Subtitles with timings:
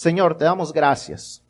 [0.00, 1.44] Señor, te damos gracias.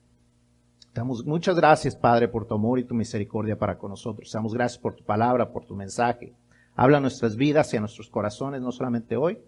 [0.92, 4.28] Damos muchas gracias, Padre, por tu amor y tu misericordia para con nosotros.
[4.32, 6.34] Damos gracias por tu palabra, por tu mensaje.
[6.74, 9.38] Habla nuestras vidas y a nuestros corazones, no solamente hoy,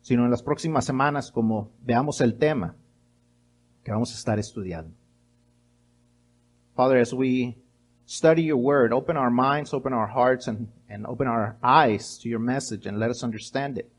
[0.00, 2.74] sino en las próximas semanas, como veamos el tema
[3.84, 4.90] que vamos a estar estudiando.
[6.74, 7.58] Father, as we
[8.06, 12.30] study your word, open our minds, open our hearts, and, and open our eyes to
[12.30, 13.90] your message, and let us understand it.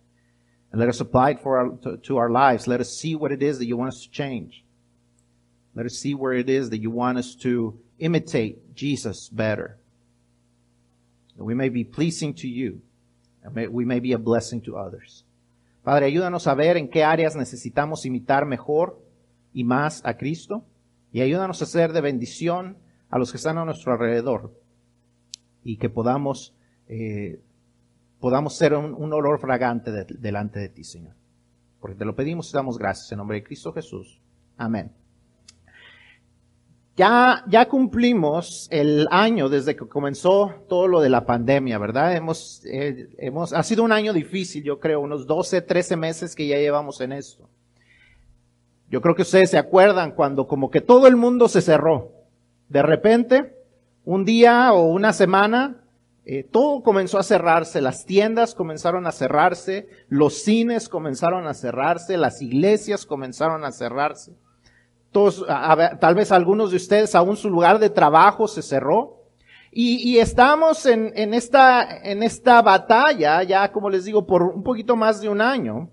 [0.71, 2.67] And let us apply it for our, to, to our lives.
[2.67, 4.63] Let us see what it is that you want us to change.
[5.75, 9.77] Let us see where it is that you want us to imitate Jesus better.
[11.37, 12.81] That we may be pleasing to you.
[13.43, 15.23] And may, we may be a blessing to others.
[15.83, 18.99] Padre, ayúdanos a ver en qué áreas necesitamos imitar mejor
[19.53, 20.65] y más a Cristo.
[21.13, 22.77] Y ayúdanos a ser de bendición
[23.09, 24.51] a los que están a nuestro alrededor.
[25.63, 26.53] Y que podamos
[26.89, 27.39] eh,
[28.19, 31.15] podamos ser un, olor fragante de, delante de ti, Señor.
[31.79, 34.19] Porque te lo pedimos y damos gracias en nombre de Cristo Jesús.
[34.57, 34.91] Amén.
[36.97, 42.15] Ya, ya cumplimos el año desde que comenzó todo lo de la pandemia, ¿verdad?
[42.15, 46.47] Hemos, eh, hemos, ha sido un año difícil, yo creo, unos 12, 13 meses que
[46.47, 47.47] ya llevamos en esto.
[48.89, 52.13] Yo creo que ustedes se acuerdan cuando como que todo el mundo se cerró.
[52.67, 53.55] De repente,
[54.03, 55.83] un día o una semana,
[56.29, 62.17] eh, todo comenzó a cerrarse, las tiendas comenzaron a cerrarse, los cines comenzaron a cerrarse,
[62.17, 64.33] las iglesias comenzaron a cerrarse.
[65.13, 69.23] Todos, tal vez algunos de ustedes, aún su lugar de trabajo se cerró.
[69.71, 74.63] Y, y estamos en, en, esta, en esta batalla, ya como les digo, por un
[74.63, 75.89] poquito más de un año.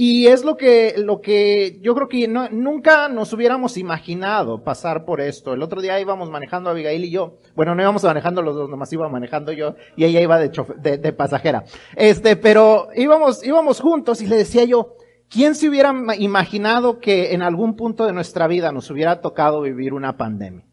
[0.00, 5.20] Y es lo que, lo que yo creo que nunca nos hubiéramos imaginado pasar por
[5.20, 5.54] esto.
[5.54, 7.38] El otro día íbamos manejando Abigail y yo.
[7.56, 10.98] Bueno, no íbamos manejando los dos, nomás iba manejando yo y ella iba de, de,
[10.98, 11.64] de pasajera.
[11.96, 14.94] Este, pero íbamos, íbamos juntos y le decía yo,
[15.28, 19.94] ¿quién se hubiera imaginado que en algún punto de nuestra vida nos hubiera tocado vivir
[19.94, 20.67] una pandemia?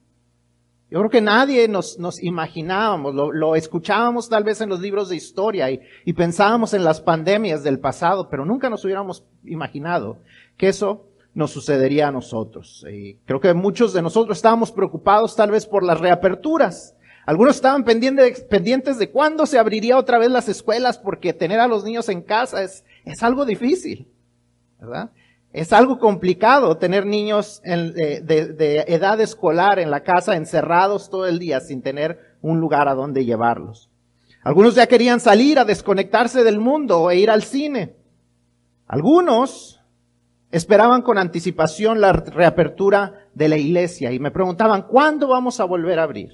[0.92, 5.10] Yo creo que nadie nos, nos imaginábamos, lo, lo, escuchábamos tal vez en los libros
[5.10, 10.20] de historia y, y, pensábamos en las pandemias del pasado, pero nunca nos hubiéramos imaginado
[10.58, 12.86] que eso nos sucedería a nosotros.
[12.90, 16.96] Y creo que muchos de nosotros estábamos preocupados tal vez por las reaperturas.
[17.26, 21.84] Algunos estaban pendientes, de cuándo se abriría otra vez las escuelas porque tener a los
[21.84, 24.08] niños en casa es, es algo difícil,
[24.80, 25.10] ¿verdad?
[25.56, 31.40] Es algo complicado tener niños de, de, edad escolar en la casa encerrados todo el
[31.40, 33.90] día sin tener un lugar a donde llevarlos.
[34.44, 37.96] Algunos ya querían salir a desconectarse del mundo e ir al cine.
[38.86, 39.82] Algunos
[40.52, 46.00] esperaban con anticipación la reapertura de la iglesia y me preguntaban, ¿cuándo vamos a volver
[46.00, 46.34] a abrir?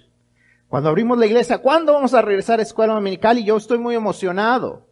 [0.68, 3.38] Cuando abrimos la iglesia, ¿cuándo vamos a regresar a escuela dominical?
[3.38, 4.88] Y yo estoy muy emocionado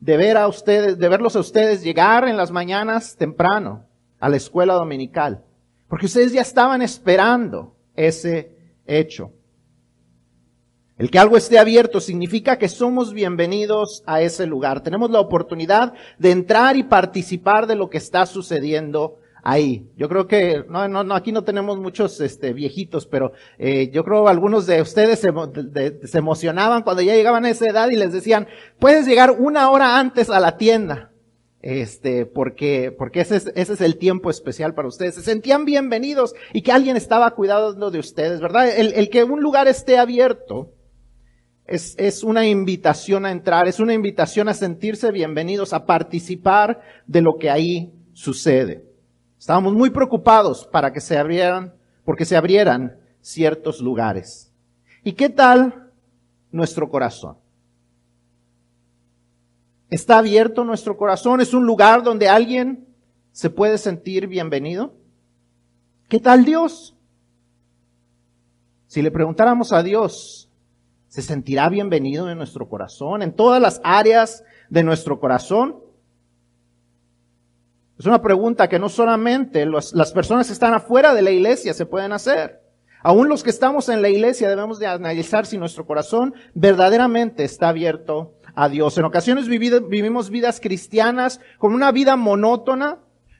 [0.00, 3.86] de ver a ustedes, de verlos a ustedes llegar en las mañanas temprano
[4.20, 5.44] a la escuela dominical.
[5.88, 8.56] Porque ustedes ya estaban esperando ese
[8.86, 9.32] hecho.
[10.98, 14.82] El que algo esté abierto significa que somos bienvenidos a ese lugar.
[14.82, 19.88] Tenemos la oportunidad de entrar y participar de lo que está sucediendo ahí.
[19.96, 24.04] Yo creo que, no, no, no aquí no tenemos muchos este, viejitos, pero eh, yo
[24.04, 27.96] creo algunos de ustedes se, de, se emocionaban cuando ya llegaban a esa edad y
[27.96, 28.48] les decían,
[28.80, 31.12] puedes llegar una hora antes a la tienda.
[31.62, 35.14] Este, porque, porque ese es, ese es el tiempo especial para ustedes.
[35.14, 38.68] Se sentían bienvenidos y que alguien estaba cuidando de ustedes, ¿verdad?
[38.68, 40.72] El, el que un lugar esté abierto,
[41.66, 47.22] es, es, una invitación a entrar, es una invitación a sentirse bienvenidos, a participar de
[47.22, 48.85] lo que ahí sucede.
[49.46, 51.72] Estábamos muy preocupados para que se abrieran,
[52.04, 54.52] porque se abrieran ciertos lugares.
[55.04, 55.92] ¿Y qué tal
[56.50, 57.36] nuestro corazón?
[59.88, 61.40] ¿Está abierto nuestro corazón?
[61.40, 62.88] ¿Es un lugar donde alguien
[63.30, 64.94] se puede sentir bienvenido?
[66.08, 66.96] ¿Qué tal Dios?
[68.88, 70.50] Si le preguntáramos a Dios,
[71.06, 75.85] ¿se sentirá bienvenido en nuestro corazón, en todas las áreas de nuestro corazón?
[77.98, 81.86] Es una pregunta que no solamente las personas que están afuera de la iglesia se
[81.86, 82.60] pueden hacer.
[83.02, 87.68] Aún los que estamos en la iglesia debemos de analizar si nuestro corazón verdaderamente está
[87.68, 88.98] abierto a Dios.
[88.98, 92.98] En ocasiones vivimos vidas cristianas con una vida monótona,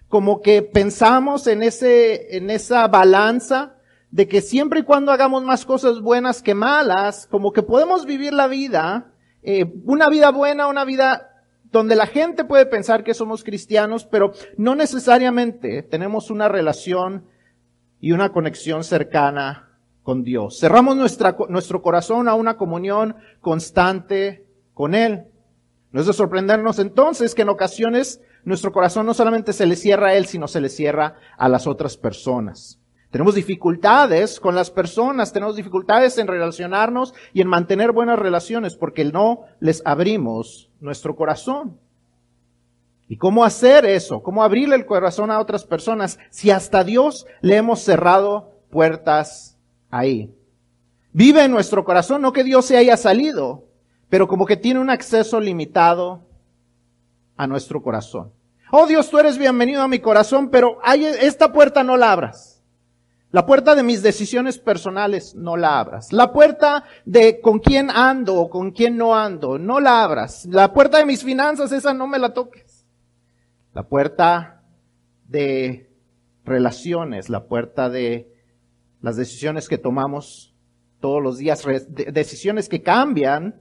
[0.09, 3.75] como que pensamos en ese, en esa balanza
[4.11, 8.33] de que siempre y cuando hagamos más cosas buenas que malas, como que podemos vivir
[8.33, 11.36] la vida, eh, una vida buena, una vida
[11.73, 17.25] donde la gente puede pensar que somos cristianos, pero no necesariamente tenemos una relación
[18.01, 20.59] y una conexión cercana con Dios.
[20.61, 25.25] Cerramos nuestro corazón a una comunión constante con Él.
[25.91, 30.09] No es de sorprendernos entonces que en ocasiones nuestro corazón no solamente se le cierra
[30.09, 32.79] a Él, sino se le cierra a las otras personas.
[33.17, 39.07] Tenemos dificultades con las personas, tenemos dificultades en relacionarnos y en mantener buenas relaciones porque
[39.07, 41.81] no les abrimos nuestro corazón.
[43.09, 44.23] ¿Y cómo hacer eso?
[44.23, 49.57] ¿Cómo abrirle el corazón a otras personas si hasta Dios le hemos cerrado puertas
[49.89, 50.31] ahí?
[51.15, 53.65] Vive en nuestro corazón, no que Dios se haya salido,
[54.11, 56.21] pero como que tiene un acceso limitado
[57.39, 58.31] a nuestro corazón.
[58.71, 62.56] Oh Dios, tú eres bienvenido a mi corazón, pero hay, esta puerta no la abras.
[63.37, 66.11] La puerta de mis decisiones personales no la abras.
[66.11, 70.47] La puerta de con quién ando o con quién no ando, no la abras.
[70.47, 72.87] La puerta de mis finanzas, esa no me la toques.
[73.75, 74.63] La puerta
[75.29, 75.93] de
[76.47, 78.33] relaciones, la puerta de
[79.03, 80.55] las decisiones que tomamos
[80.99, 83.61] todos los días, decisiones que cambian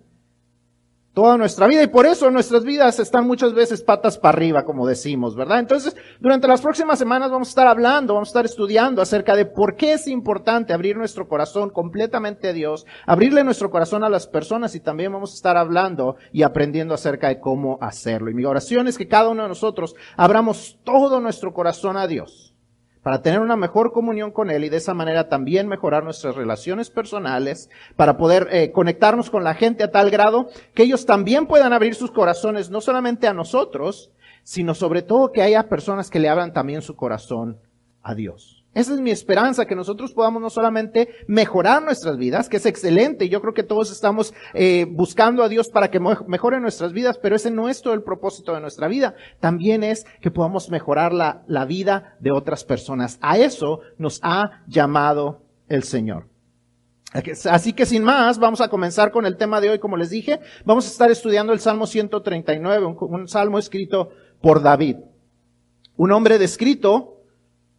[1.16, 4.86] toda nuestra vida y por eso nuestras vidas están muchas veces patas para arriba, como
[4.86, 5.60] decimos, ¿verdad?
[5.60, 9.46] Entonces, durante las próximas semanas vamos a estar hablando, vamos a estar estudiando acerca de
[9.46, 14.28] por qué es importante abrir nuestro corazón completamente a Dios, abrirle nuestro corazón a las
[14.28, 18.30] personas y también vamos a estar hablando y aprendiendo acerca de cómo hacerlo.
[18.30, 22.55] Y mi oración es que cada uno de nosotros abramos todo nuestro corazón a Dios
[23.06, 26.90] para tener una mejor comunión con Él y de esa manera también mejorar nuestras relaciones
[26.90, 31.72] personales, para poder eh, conectarnos con la gente a tal grado que ellos también puedan
[31.72, 34.12] abrir sus corazones, no solamente a nosotros,
[34.42, 37.60] sino sobre todo que haya personas que le abran también su corazón
[38.02, 38.65] a Dios.
[38.75, 43.30] Esa es mi esperanza, que nosotros podamos no solamente mejorar nuestras vidas, que es excelente,
[43.30, 47.38] yo creo que todos estamos eh, buscando a Dios para que mejore nuestras vidas, pero
[47.38, 51.44] ese no es todo el propósito de nuestra vida, también es que podamos mejorar la,
[51.48, 53.18] la vida de otras personas.
[53.22, 56.28] A eso nos ha llamado el Señor.
[57.50, 60.42] Así que sin más, vamos a comenzar con el tema de hoy, como les dije,
[60.66, 64.10] vamos a estar estudiando el Salmo 139, un, un salmo escrito
[64.42, 64.98] por David.
[65.95, 67.15] Un hombre descrito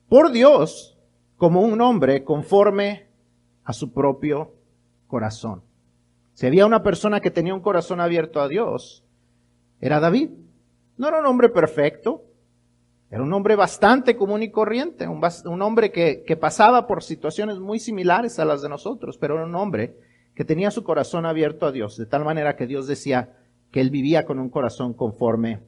[0.09, 0.99] por Dios
[1.37, 3.09] como un hombre conforme
[3.65, 4.55] a su propio
[5.07, 5.63] corazón.
[6.35, 9.05] Si había una persona que tenía un corazón abierto a Dios,
[9.81, 10.31] era David.
[10.97, 12.25] No era un hombre perfecto,
[13.11, 17.79] era un hombre bastante común y corriente, un, hombre que, que, pasaba por situaciones muy
[17.79, 19.97] similares a las de nosotros, pero era un hombre
[20.35, 23.37] que tenía su corazón abierto a Dios, de tal manera que Dios decía
[23.71, 25.61] que él vivía con un corazón conforme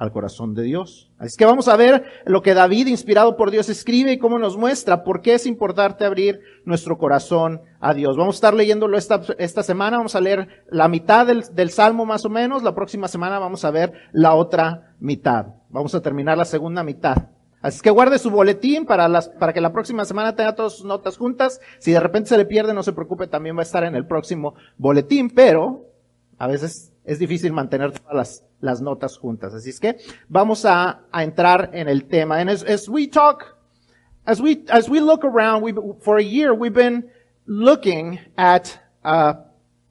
[0.00, 1.12] al corazón de Dios.
[1.18, 4.56] Así que vamos a ver lo que David, inspirado por Dios, escribe y cómo nos
[4.56, 8.16] muestra por qué es importante abrir nuestro corazón a Dios.
[8.16, 12.06] Vamos a estar leyéndolo esta, esta semana, vamos a leer la mitad del, del Salmo
[12.06, 15.48] más o menos, la próxima semana vamos a ver la otra mitad.
[15.68, 17.28] Vamos a terminar la segunda mitad.
[17.60, 20.86] Así que guarde su boletín para, las, para que la próxima semana tenga todas sus
[20.86, 21.60] notas juntas.
[21.78, 24.06] Si de repente se le pierde, no se preocupe, también va a estar en el
[24.06, 25.84] próximo boletín, pero
[26.38, 29.54] a veces es difícil mantener todas las, las notas juntas.
[29.54, 29.98] Así es que
[30.28, 32.40] vamos a, a entrar en el tema.
[32.40, 33.56] And as, as we talk,
[34.26, 37.10] as we, as we look around, we, for a year, we've been
[37.46, 39.34] looking at, uh,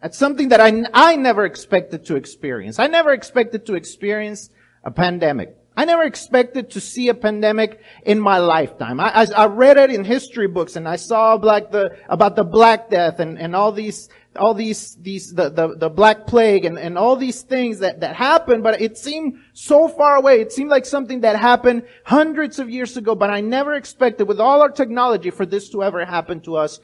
[0.01, 2.79] at something that I, I never expected to experience.
[2.79, 4.49] I never expected to experience
[4.83, 5.55] a pandemic.
[5.75, 8.99] I never expected to see a pandemic in my lifetime.
[8.99, 12.43] I, I, I read it in history books and I saw like the, about the
[12.43, 16.77] Black Death and, and all these all these, these, the, the, the Black Plague and,
[16.77, 20.39] and all these things that, that happened, but it seemed so far away.
[20.39, 24.39] It seemed like something that happened hundreds of years ago, but I never expected with
[24.39, 26.79] all our technology for this to ever happen to us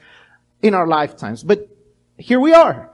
[0.62, 1.44] in our lifetimes.
[1.44, 1.68] But
[2.18, 2.90] here we are.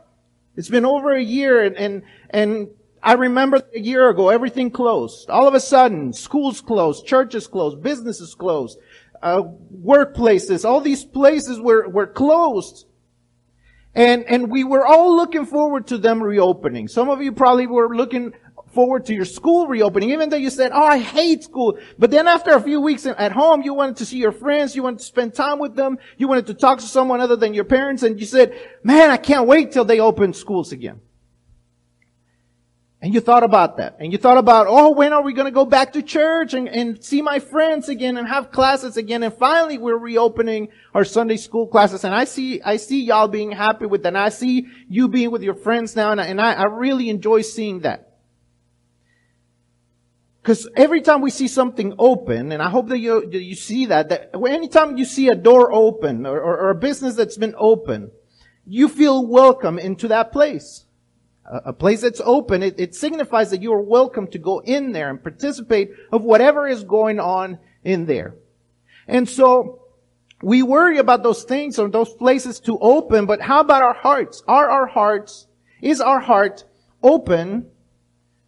[0.56, 2.68] It's been over a year and, and, and
[3.02, 5.28] I remember a year ago, everything closed.
[5.28, 8.78] All of a sudden, schools closed, churches closed, businesses closed,
[9.22, 9.42] uh,
[9.84, 12.86] workplaces, all these places were, were closed.
[13.94, 16.88] And, and we were all looking forward to them reopening.
[16.88, 18.32] Some of you probably were looking
[18.72, 21.78] forward to your school reopening, even though you said, oh, I hate school.
[21.98, 24.82] But then after a few weeks at home, you wanted to see your friends, you
[24.82, 27.64] wanted to spend time with them, you wanted to talk to someone other than your
[27.64, 31.00] parents, and you said, man, I can't wait till they open schools again.
[33.02, 33.96] And you thought about that.
[33.98, 36.68] And you thought about, oh, when are we going to go back to church and,
[36.68, 39.24] and see my friends again and have classes again?
[39.24, 42.04] And finally, we're reopening our Sunday school classes.
[42.04, 44.10] And I see, I see y'all being happy with that.
[44.10, 46.12] And I see you being with your friends now.
[46.12, 48.18] And, and I, I really enjoy seeing that.
[50.40, 54.10] Because every time we see something open, and I hope that you, you see that,
[54.10, 58.12] that anytime you see a door open or, or, or a business that's been open,
[58.64, 60.84] you feel welcome into that place
[61.44, 65.10] a place that's open, it, it, signifies that you are welcome to go in there
[65.10, 68.36] and participate of whatever is going on in there.
[69.08, 69.80] And so,
[70.42, 74.42] we worry about those things or those places to open, but how about our hearts?
[74.48, 75.46] Are our hearts,
[75.80, 76.64] is our heart
[77.02, 77.66] open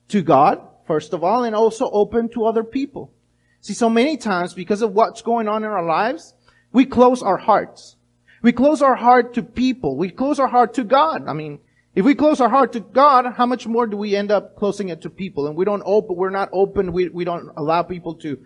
[0.08, 0.60] to God?
[0.86, 3.12] first of all, and also open to other people.
[3.60, 6.34] See, so many times, because of what's going on in our lives,
[6.72, 7.96] we close our hearts.
[8.42, 9.96] We close our heart to people.
[9.96, 11.26] We close our heart to God.
[11.26, 11.60] I mean,
[11.94, 14.88] if we close our heart to God, how much more do we end up closing
[14.88, 15.46] it to people?
[15.46, 18.38] And we don't open, we're not open, we, we don't allow people to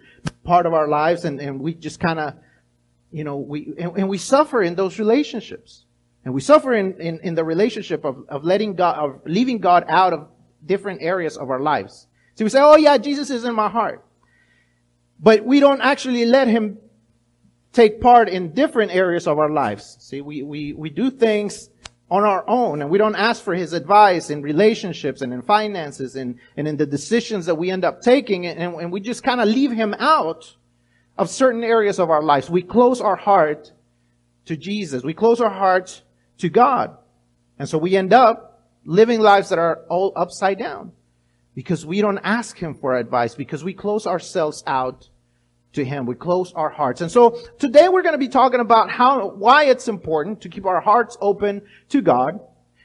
[0.45, 2.35] part of our lives and, and we just kind of,
[3.11, 5.85] you know, we, and, and, we suffer in those relationships.
[6.27, 9.87] And we suffer in, in, in the relationship of, of letting God, of leaving God
[9.89, 10.29] out of
[10.65, 12.07] different areas of our lives.
[12.35, 14.05] So we say, oh yeah, Jesus is in my heart.
[15.19, 16.79] But we don't actually let Him
[17.73, 19.97] take part in different areas of our lives.
[20.01, 21.71] See, we, we, we do things
[22.11, 26.17] on our own and we don't ask for his advice in relationships and in finances
[26.17, 29.41] and, and in the decisions that we end up taking and, and we just kind
[29.41, 30.55] of leave him out
[31.19, 32.49] of certain areas of our lives.
[32.49, 33.73] We close our heart
[34.47, 35.03] to Jesus.
[35.03, 36.03] We close our hearts
[36.39, 36.97] to God.
[37.59, 40.93] And so we end up living lives that are all upside down
[41.55, 45.11] because we don't ask him for advice because we close ourselves out
[45.79, 46.07] to Him.
[46.07, 47.01] We close our hearts.
[47.01, 50.67] And so today we're going to be talking about how, why it's important to keep
[50.67, 52.41] our hearts open to God.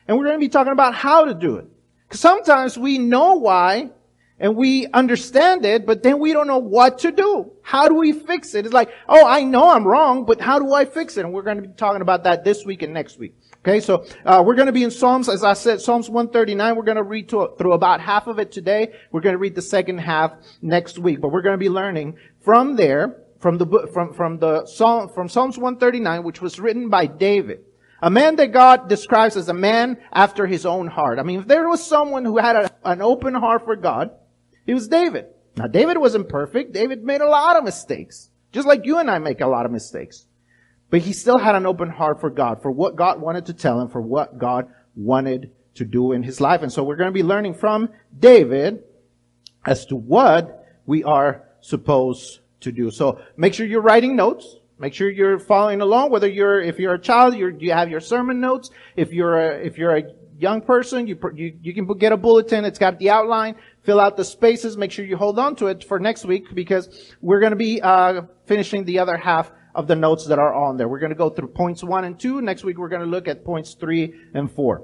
[0.08, 1.68] And we're going to be talking about how to do it.
[2.08, 3.92] Because sometimes we know why
[4.40, 7.52] and we understand it, but then we don't know what to do.
[7.62, 8.66] How do we fix it?
[8.66, 11.22] It's like, oh, I know I'm wrong, but how do I fix it?
[11.26, 13.36] And we're going to be talking about that this week and next week.
[13.66, 16.76] Okay, so uh, we're going to be in Psalms, as I said, Psalms 139.
[16.76, 18.92] We're going to read through about half of it today.
[19.10, 22.18] We're going to read the second half next week, but we're going to be learning
[22.42, 26.90] from there, from the book, from from the Psalm from Psalms 139, which was written
[26.90, 27.62] by David,
[28.02, 31.18] a man that God describes as a man after His own heart.
[31.18, 34.12] I mean, if there was someone who had a, an open heart for God,
[34.68, 35.28] it was David.
[35.56, 36.74] Now, David wasn't perfect.
[36.74, 39.72] David made a lot of mistakes, just like you and I make a lot of
[39.72, 40.26] mistakes.
[40.94, 43.82] But he still had an open heart for God, for what God wanted to tell
[43.82, 46.62] him, for what God wanted to do in his life.
[46.62, 48.84] And so we're going to be learning from David
[49.66, 52.92] as to what we are supposed to do.
[52.92, 54.58] So make sure you're writing notes.
[54.78, 56.12] Make sure you're following along.
[56.12, 58.70] Whether you're, if you're a child, you're, you have your sermon notes.
[58.96, 60.04] If you're a, if you're a
[60.38, 62.66] young person, you, you, you can get a bulletin.
[62.66, 63.56] It's got the outline.
[63.82, 64.78] Fill out the spaces.
[64.78, 67.82] Make sure you hold on to it for next week because we're going to be
[67.82, 70.88] uh, finishing the other half of the notes that are on there.
[70.88, 72.42] We're going to go through points one and two.
[72.42, 74.84] Next week we're going to look at points three and four.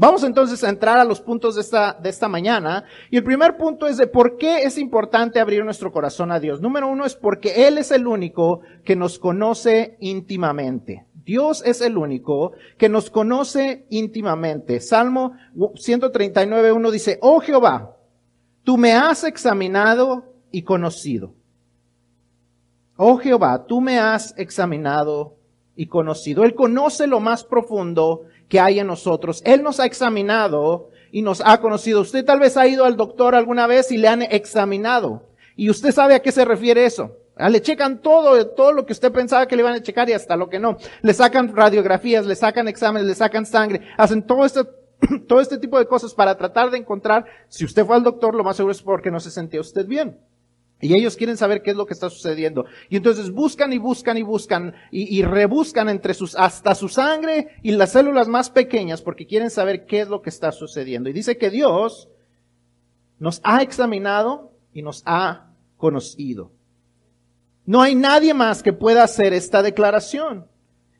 [0.00, 2.84] Vamos entonces a entrar a los puntos de esta, de esta mañana.
[3.10, 6.60] Y el primer punto es de por qué es importante abrir nuestro corazón a Dios.
[6.60, 11.04] Número uno es porque Él es el único que nos conoce íntimamente.
[11.24, 14.78] Dios es el único que nos conoce íntimamente.
[14.78, 17.96] Salmo 139.1 dice, Oh Jehová,
[18.62, 21.34] tú me has examinado y conocido.
[23.00, 25.36] Oh Jehová, tú me has examinado
[25.76, 26.42] y conocido.
[26.42, 29.40] Él conoce lo más profundo que hay en nosotros.
[29.44, 32.00] Él nos ha examinado y nos ha conocido.
[32.00, 35.22] Usted tal vez ha ido al doctor alguna vez y le han examinado.
[35.54, 37.12] Y usted sabe a qué se refiere eso.
[37.36, 40.14] Ah, le checan todo, todo lo que usted pensaba que le iban a checar y
[40.14, 40.76] hasta lo que no.
[41.02, 44.64] Le sacan radiografías, le sacan exámenes, le sacan sangre, hacen todo este,
[45.28, 48.42] todo este tipo de cosas para tratar de encontrar, si usted fue al doctor, lo
[48.42, 50.18] más seguro es porque no se sentía usted bien.
[50.80, 52.64] Y ellos quieren saber qué es lo que está sucediendo.
[52.88, 57.72] Y entonces buscan y buscan y buscan y, rebuscan entre sus, hasta su sangre y
[57.72, 61.10] las células más pequeñas porque quieren saber qué es lo que está sucediendo.
[61.10, 62.08] Y dice que Dios
[63.18, 66.52] nos ha examinado y nos ha conocido.
[67.66, 70.46] No hay nadie más que pueda hacer esta declaración.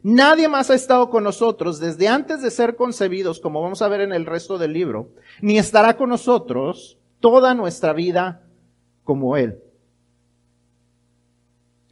[0.03, 4.01] Nadie más ha estado con nosotros desde antes de ser concebidos, como vamos a ver
[4.01, 8.43] en el resto del libro, ni estará con nosotros toda nuestra vida
[9.05, 9.61] como Él.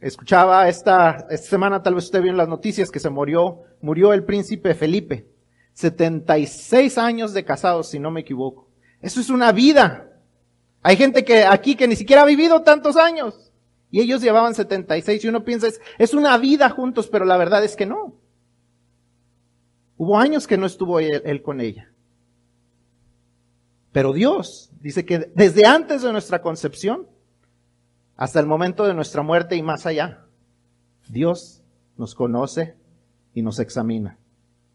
[0.07, 4.23] Escuchaba esta, semana, tal vez usted vio en las noticias, que se murió, murió el
[4.23, 5.27] príncipe Felipe.
[5.73, 8.69] 76 años de casados, si no me equivoco.
[9.01, 10.09] Eso es una vida.
[10.81, 13.51] Hay gente que aquí que ni siquiera ha vivido tantos años.
[13.91, 17.65] Y ellos llevaban 76 y uno piensa, es, es una vida juntos, pero la verdad
[17.65, 18.15] es que no.
[19.97, 21.91] Hubo años que no estuvo él con ella.
[23.91, 27.07] Pero Dios dice que desde antes de nuestra concepción,
[28.17, 30.25] hasta el momento de nuestra muerte y más allá.
[31.07, 31.63] Dios
[31.95, 32.75] nos conoce
[33.33, 34.17] y nos examina.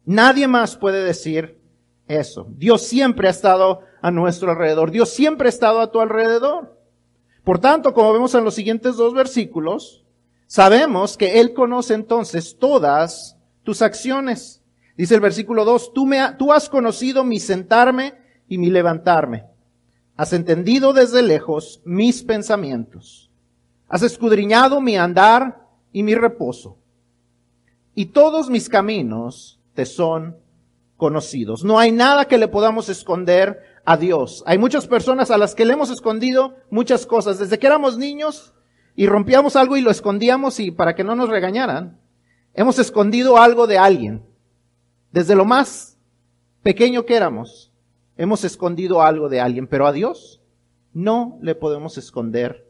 [0.04, 1.61] Nadie más puede decir
[2.06, 2.46] eso.
[2.56, 4.90] Dios siempre ha estado a nuestro alrededor.
[4.90, 6.78] Dios siempre ha estado a tu alrededor.
[7.44, 10.04] Por tanto, como vemos en los siguientes dos versículos,
[10.46, 14.62] sabemos que Él conoce entonces todas tus acciones.
[14.96, 18.14] Dice el versículo 2, tú, me tú has conocido mi sentarme
[18.49, 19.46] y mi levantarme.
[20.16, 23.31] Has entendido desde lejos mis pensamientos.
[23.92, 26.78] Has escudriñado mi andar y mi reposo.
[27.94, 30.38] Y todos mis caminos te son
[30.96, 31.62] conocidos.
[31.62, 34.42] No hay nada que le podamos esconder a Dios.
[34.46, 37.38] Hay muchas personas a las que le hemos escondido muchas cosas.
[37.38, 38.54] Desde que éramos niños
[38.96, 42.00] y rompíamos algo y lo escondíamos y para que no nos regañaran,
[42.54, 44.25] hemos escondido algo de alguien.
[45.11, 45.99] Desde lo más
[46.62, 47.70] pequeño que éramos,
[48.16, 50.40] hemos escondido algo de alguien, pero a Dios
[50.94, 52.66] no le podemos esconder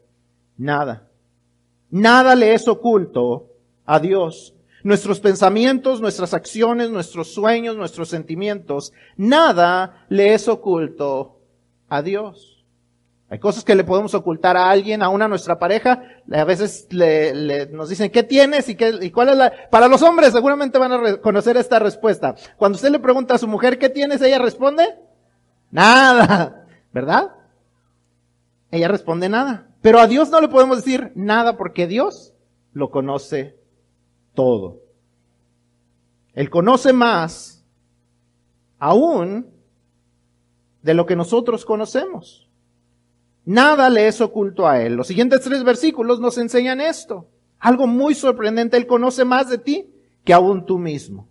[0.57, 1.07] nada.
[1.93, 3.51] Nada le es oculto
[3.85, 4.55] a Dios.
[4.83, 11.37] Nuestros pensamientos, nuestras acciones, nuestros sueños, nuestros sentimientos, nada le es oculto
[11.87, 12.65] a Dios.
[13.29, 16.01] Hay cosas que le podemos ocultar a alguien, a nuestra pareja.
[16.31, 18.69] A veces le, nos dicen, ¿qué tienes?
[18.69, 19.53] ¿Y, qué, ¿Y cuál es la...?
[19.69, 22.33] Para los hombres seguramente van a conocer esta respuesta.
[22.57, 24.19] Cuando usted le pregunta a su mujer, ¿qué tienes?
[24.23, 24.95] Ella responde,
[25.69, 26.65] nada.
[26.91, 27.35] ¿Verdad?
[28.71, 29.67] Ella responde nada.
[29.83, 32.33] Pero a Dios no le podemos decir nada porque Dios
[32.71, 33.59] lo conoce
[34.33, 34.79] todo.
[36.33, 37.65] Él conoce más
[38.79, 39.51] aún
[40.83, 42.49] de lo que nosotros conocemos.
[43.43, 44.93] Nada le es oculto a Él.
[44.93, 47.27] Los siguientes tres versículos nos enseñan esto.
[47.59, 48.77] Algo muy sorprendente.
[48.77, 51.27] Él conoce más de ti que aún tú mismo.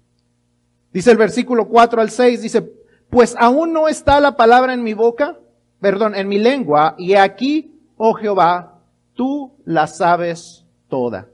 [0.93, 2.71] Dice el versículo 4 al 6, dice,
[3.09, 5.39] pues aún no está la palabra en mi boca,
[5.81, 7.72] perdón, en mi lengua, y aquí,
[8.05, 8.81] oh Jehová,
[9.15, 11.29] tú la sabes toda.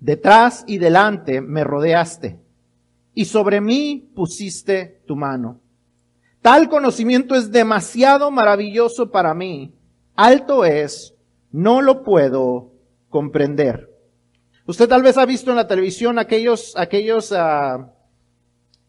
[0.00, 2.36] Detrás y delante me rodeaste,
[3.14, 5.60] y sobre mí pusiste tu mano.
[6.42, 9.72] Tal conocimiento es demasiado maravilloso para mí.
[10.16, 11.14] Alto es,
[11.52, 12.72] no lo puedo
[13.08, 13.88] comprender.
[14.66, 17.86] Usted tal vez ha visto en la televisión aquellos, aquellos, uh,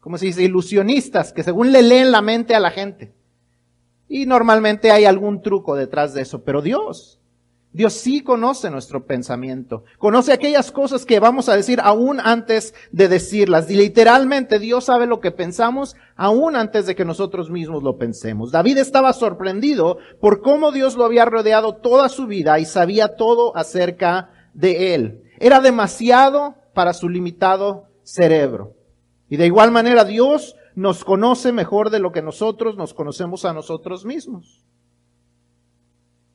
[0.00, 0.42] ¿cómo se dice?
[0.42, 3.14] Ilusionistas que según le leen la mente a la gente.
[4.14, 7.22] Y normalmente hay algún truco detrás de eso, pero Dios
[7.72, 13.08] Dios sí conoce nuestro pensamiento, conoce aquellas cosas que vamos a decir aún antes de
[13.08, 13.70] decirlas.
[13.70, 18.52] Y literalmente Dios sabe lo que pensamos aún antes de que nosotros mismos lo pensemos.
[18.52, 23.56] David estaba sorprendido por cómo Dios lo había rodeado toda su vida y sabía todo
[23.56, 25.22] acerca de él.
[25.38, 28.74] Era demasiado para su limitado cerebro.
[29.30, 33.52] Y de igual manera Dios nos conoce mejor de lo que nosotros nos conocemos a
[33.52, 34.64] nosotros mismos.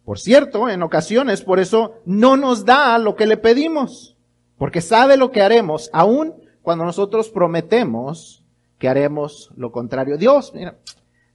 [0.05, 4.15] Por cierto, en ocasiones por eso no nos da lo que le pedimos,
[4.57, 8.43] porque sabe lo que haremos, aun cuando nosotros prometemos
[8.77, 10.17] que haremos lo contrario.
[10.17, 10.77] Dios, mira,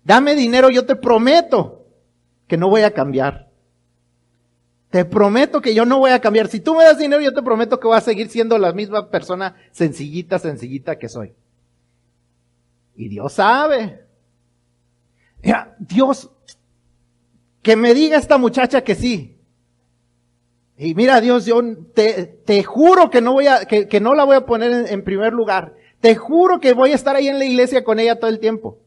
[0.05, 1.85] dame dinero, yo te prometo
[2.47, 3.49] que no voy a cambiar.
[4.91, 6.49] Te prometo que yo no voy a cambiar.
[6.49, 9.09] Si tú me das dinero, yo te prometo que voy a seguir siendo la misma
[9.09, 11.35] persona sencillita, sencillita que soy.
[12.95, 14.05] Y Dios sabe.
[15.43, 16.31] Mira, Dios,
[17.63, 19.39] que me diga esta muchacha que sí.
[20.77, 21.61] Y mira, Dios, yo
[21.95, 24.87] te, te juro que no voy a, que, que no la voy a poner en,
[24.89, 25.75] en, primer lugar.
[26.01, 28.79] Te juro que voy a estar ahí en la iglesia con ella todo el tiempo.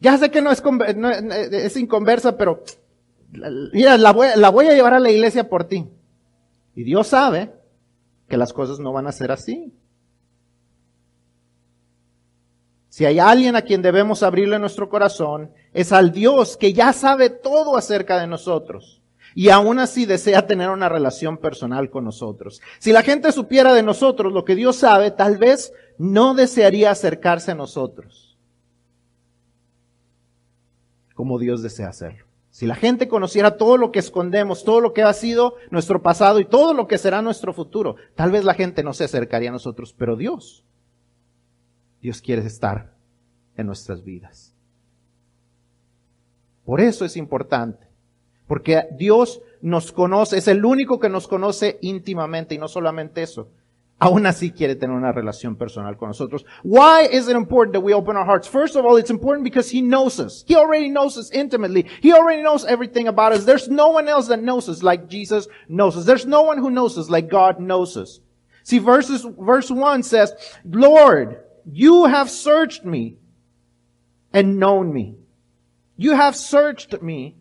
[0.00, 0.62] Ya sé que no es,
[0.96, 2.62] no, es inconversa, pero
[3.72, 5.88] mira, la voy, la voy a llevar a la iglesia por ti.
[6.74, 7.54] Y Dios sabe
[8.28, 9.72] que las cosas no van a ser así.
[12.94, 17.28] Si hay alguien a quien debemos abrirle nuestro corazón, es al Dios que ya sabe
[17.28, 19.02] todo acerca de nosotros
[19.34, 22.62] y aún así desea tener una relación personal con nosotros.
[22.78, 27.50] Si la gente supiera de nosotros lo que Dios sabe, tal vez no desearía acercarse
[27.50, 28.38] a nosotros
[31.14, 32.26] como Dios desea hacerlo.
[32.50, 36.38] Si la gente conociera todo lo que escondemos, todo lo que ha sido nuestro pasado
[36.38, 39.52] y todo lo que será nuestro futuro, tal vez la gente no se acercaría a
[39.52, 40.64] nosotros, pero Dios
[42.04, 42.92] Dios quiere estar
[43.56, 44.54] en nuestras vidas.
[46.66, 47.88] Por eso es importante,
[48.46, 53.48] porque Dios nos conoce, es el único que nos conoce íntimamente y no solamente eso,
[53.98, 56.44] aún así quiere tener una relación personal con nosotros.
[56.62, 58.50] Why is it important that we open our hearts?
[58.50, 60.44] First of all, it's important because He knows us.
[60.46, 61.86] He already knows us intimately.
[62.02, 63.46] He already knows everything about us.
[63.46, 66.04] There's no one else that knows us like Jesus knows us.
[66.04, 68.20] There's no one who knows us like God knows us.
[68.62, 70.34] See, verses, verse 1 says,
[70.66, 73.16] Lord, you have searched me
[74.32, 75.16] and known me.
[75.96, 77.36] You have searched me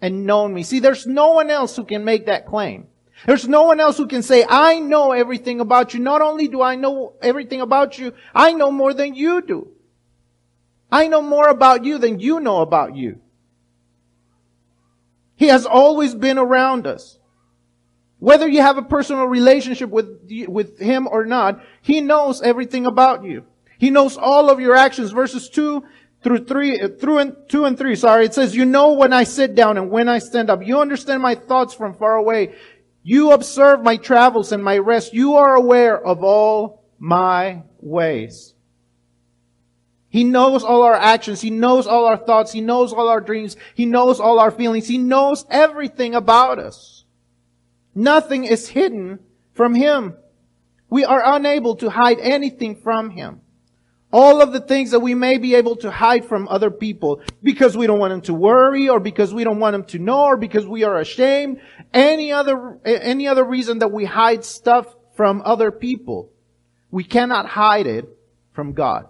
[0.00, 0.62] and known me.
[0.62, 2.88] See, there's no one else who can make that claim.
[3.26, 6.00] There's no one else who can say, I know everything about you.
[6.00, 9.68] Not only do I know everything about you, I know more than you do.
[10.92, 13.20] I know more about you than you know about you.
[15.36, 17.18] He has always been around us.
[18.18, 23.24] Whether you have a personal relationship with, with Him or not, He knows everything about
[23.24, 23.44] you.
[23.84, 25.10] He knows all of your actions.
[25.10, 25.84] Verses 2
[26.22, 28.24] through 3, uh, through and, 2 and 3, sorry.
[28.24, 30.66] It says, you know when I sit down and when I stand up.
[30.66, 32.54] You understand my thoughts from far away.
[33.02, 35.12] You observe my travels and my rest.
[35.12, 38.54] You are aware of all my ways.
[40.08, 41.42] He knows all our actions.
[41.42, 42.52] He knows all our thoughts.
[42.52, 43.54] He knows all our dreams.
[43.74, 44.88] He knows all our feelings.
[44.88, 47.04] He knows everything about us.
[47.94, 49.18] Nothing is hidden
[49.52, 50.16] from Him.
[50.88, 53.42] We are unable to hide anything from Him.
[54.16, 57.76] All of the things that we may be able to hide from other people because
[57.76, 60.36] we don't want them to worry or because we don't want them to know or
[60.36, 61.60] because we are ashamed.
[61.92, 66.30] Any other, any other reason that we hide stuff from other people.
[66.92, 68.08] We cannot hide it
[68.52, 69.08] from God.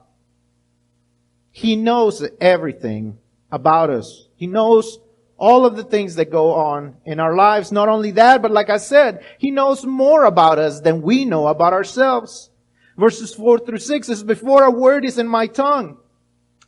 [1.50, 3.18] He knows everything
[3.52, 4.28] about us.
[4.36, 5.00] He knows
[5.36, 7.70] all of the things that go on in our lives.
[7.70, 11.48] Not only that, but like I said, He knows more about us than we know
[11.48, 12.48] about ourselves.
[12.96, 15.98] Verses 4 through 6 is before a word is in my tongue.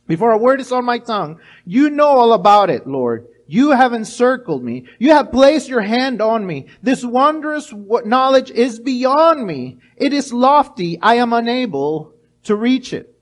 [0.07, 3.27] Before a word is on my tongue, you know all about it, Lord.
[3.45, 4.87] You have encircled me.
[4.99, 6.67] You have placed your hand on me.
[6.83, 9.79] This wondrous knowledge is beyond me.
[9.95, 10.99] It is lofty.
[11.01, 12.13] I am unable
[12.43, 13.13] to reach it.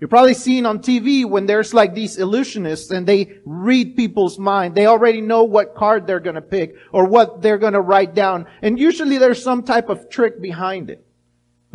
[0.00, 4.74] You're probably seeing on TV when there's like these illusionists and they read people's mind.
[4.74, 8.14] They already know what card they're going to pick or what they're going to write
[8.14, 8.46] down.
[8.60, 11.05] And usually there's some type of trick behind it.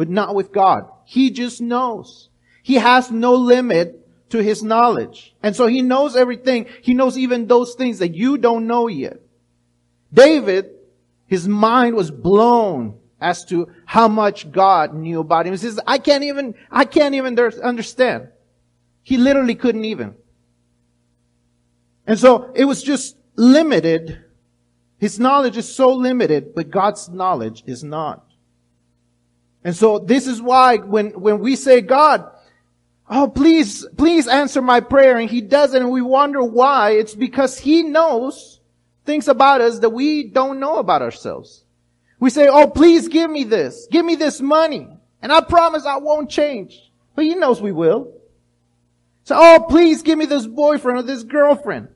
[0.01, 0.89] But not with God.
[1.05, 2.29] He just knows.
[2.63, 5.35] He has no limit to his knowledge.
[5.43, 6.65] And so he knows everything.
[6.81, 9.19] He knows even those things that you don't know yet.
[10.11, 10.71] David,
[11.27, 15.53] his mind was blown as to how much God knew about him.
[15.53, 18.29] He says, I can't even, I can't even understand.
[19.03, 20.15] He literally couldn't even.
[22.07, 24.17] And so it was just limited.
[24.97, 28.25] His knowledge is so limited, but God's knowledge is not.
[29.63, 32.29] And so this is why when, when we say, God,
[33.09, 37.59] oh, please, please answer my prayer, and He doesn't, and we wonder why, it's because
[37.59, 38.59] He knows
[39.05, 41.63] things about us that we don't know about ourselves.
[42.19, 43.87] We say, oh, please give me this.
[43.89, 44.87] Give me this money.
[45.21, 46.91] And I promise I won't change.
[47.15, 48.13] But he knows we will.
[49.23, 51.89] So, oh, please give me this boyfriend or this girlfriend.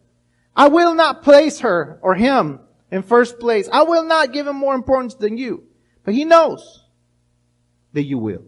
[0.56, 2.60] I will not place her or him
[2.92, 3.70] in first place.
[3.72, 5.64] I will not give him more importance than you.
[6.04, 6.84] But he knows
[7.96, 8.44] that you will.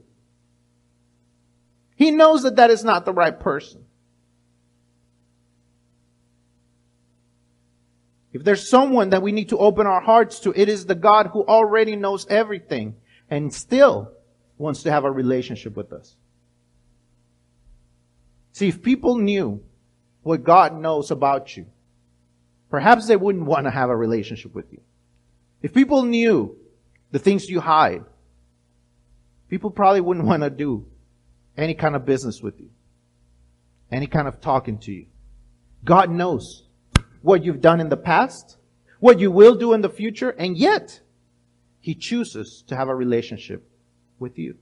[1.96, 3.86] He knows that that is not the right person.
[8.34, 11.28] If there's someone that we need to open our hearts to, it is the God
[11.28, 12.96] who already knows everything
[13.30, 14.12] and still
[14.58, 16.16] wants to have a relationship with us.
[18.52, 19.64] See, if people knew
[20.24, 21.68] what God knows about you,
[22.70, 24.82] perhaps they wouldn't want to have a relationship with you.
[25.62, 26.58] If people knew
[27.12, 28.04] the things you hide,
[29.50, 30.86] people probably wouldn't want to do
[31.56, 32.70] any kind of business with you,
[33.92, 35.06] any kind of talking to you.
[35.84, 36.64] God knows
[37.22, 38.58] what you've done in the past,
[39.00, 41.00] what you will do in the future, and yet
[41.80, 43.68] He chooses to have a relationship
[44.20, 44.58] with you.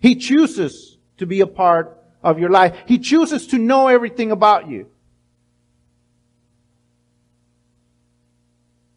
[0.00, 2.76] He chooses to be a part of your life.
[2.86, 4.88] He chooses to know everything about you.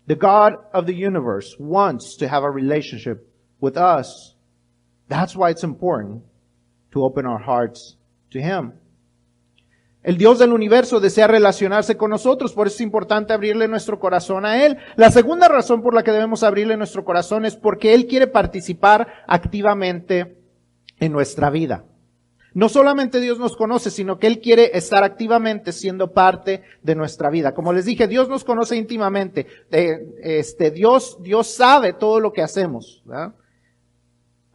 [0.08, 4.36] The God of the universe wants to have a relationship with us.
[5.08, 6.24] That's why it's important
[6.92, 7.98] to open our hearts
[8.32, 8.74] to Him.
[10.04, 14.46] El Dios del universo desea relacionarse con nosotros, por eso es importante abrirle nuestro corazón
[14.46, 14.78] a Él.
[14.96, 19.26] La segunda razón por la que debemos abrirle nuestro corazón es porque Él quiere participar
[19.28, 20.38] activamente
[21.00, 21.84] en nuestra vida.
[22.54, 27.30] No solamente Dios nos conoce, sino que Él quiere estar activamente siendo parte de nuestra
[27.30, 27.54] vida.
[27.54, 29.46] Como les dije, Dios nos conoce íntimamente.
[29.70, 33.04] este, Dios, Dios sabe todo lo que hacemos.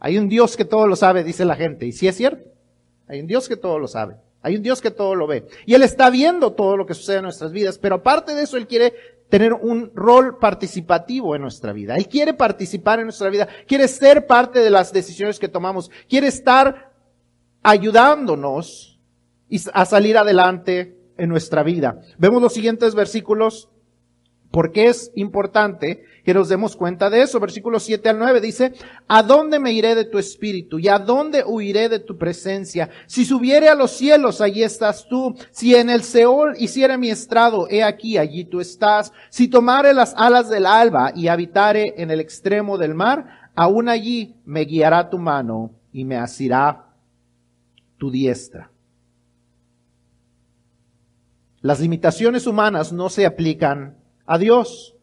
[0.03, 1.85] Hay un Dios que todo lo sabe, dice la gente.
[1.85, 2.51] Y sí es cierto.
[3.07, 4.17] Hay un Dios que todo lo sabe.
[4.41, 5.47] Hay un Dios que todo lo ve.
[5.65, 8.57] Y Él está viendo todo lo que sucede en nuestras vidas, pero aparte de eso,
[8.57, 8.93] Él quiere
[9.29, 11.95] tener un rol participativo en nuestra vida.
[11.95, 16.27] Él quiere participar en nuestra vida, quiere ser parte de las decisiones que tomamos, quiere
[16.27, 16.91] estar
[17.63, 18.99] ayudándonos
[19.71, 22.01] a salir adelante en nuestra vida.
[22.17, 23.69] Vemos los siguientes versículos
[24.53, 27.39] porque es importante que nos demos cuenta de eso.
[27.39, 28.73] Versículo 7 al 9 dice,
[29.07, 30.77] ¿a dónde me iré de tu espíritu?
[30.77, 32.91] ¿Y a dónde huiré de tu presencia?
[33.07, 35.35] Si subiere a los cielos, allí estás tú.
[35.49, 39.11] Si en el Seol hiciere mi estrado, he aquí, allí tú estás.
[39.31, 44.35] Si tomare las alas del alba y habitare en el extremo del mar, aún allí
[44.45, 46.93] me guiará tu mano y me asirá
[47.97, 48.69] tu diestra.
[51.61, 54.02] Las limitaciones humanas no se aplican
[54.33, 54.95] a Dios.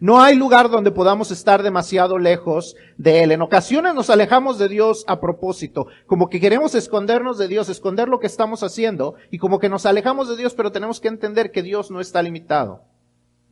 [0.00, 3.30] No hay lugar donde podamos estar demasiado lejos de Él.
[3.30, 8.08] En ocasiones nos alejamos de Dios a propósito, como que queremos escondernos de Dios, esconder
[8.08, 11.52] lo que estamos haciendo, y como que nos alejamos de Dios, pero tenemos que entender
[11.52, 12.82] que Dios no está limitado.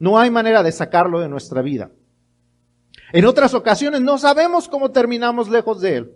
[0.00, 1.92] No hay manera de sacarlo de nuestra vida.
[3.12, 6.12] En otras ocasiones no sabemos cómo terminamos lejos de Él.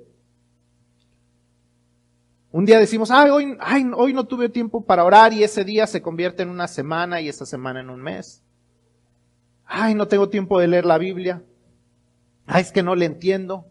[2.50, 5.86] Un día decimos, ay, hoy, ay, hoy no tuve tiempo para orar y ese día
[5.86, 8.43] se convierte en una semana y esa semana en un mes.
[9.66, 11.42] Ay, no tengo tiempo de leer la Biblia.
[12.46, 13.66] Ay, es que no le entiendo.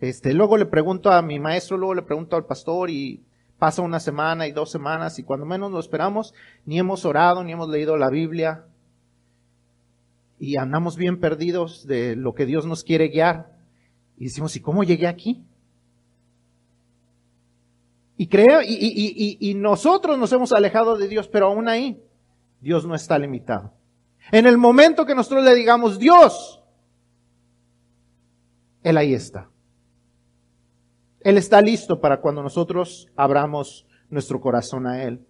[0.00, 3.24] Este, luego le pregunto a mi maestro, luego le pregunto al pastor y
[3.58, 6.34] pasa una semana y dos semanas y cuando menos lo esperamos,
[6.66, 8.66] ni hemos orado, ni hemos leído la Biblia
[10.38, 13.56] y andamos bien perdidos de lo que Dios nos quiere guiar.
[14.18, 15.44] Y decimos, ¿y cómo llegué aquí?
[18.18, 22.02] Y creo, y, y, nosotros nos hemos alejado de Dios, pero aún ahí,
[22.62, 23.74] Dios no está limitado.
[24.32, 26.62] En el momento que nosotros le digamos, Dios,
[28.82, 29.48] Él ahí está.
[31.20, 35.26] Él está listo para cuando nosotros abramos nuestro corazón a Él.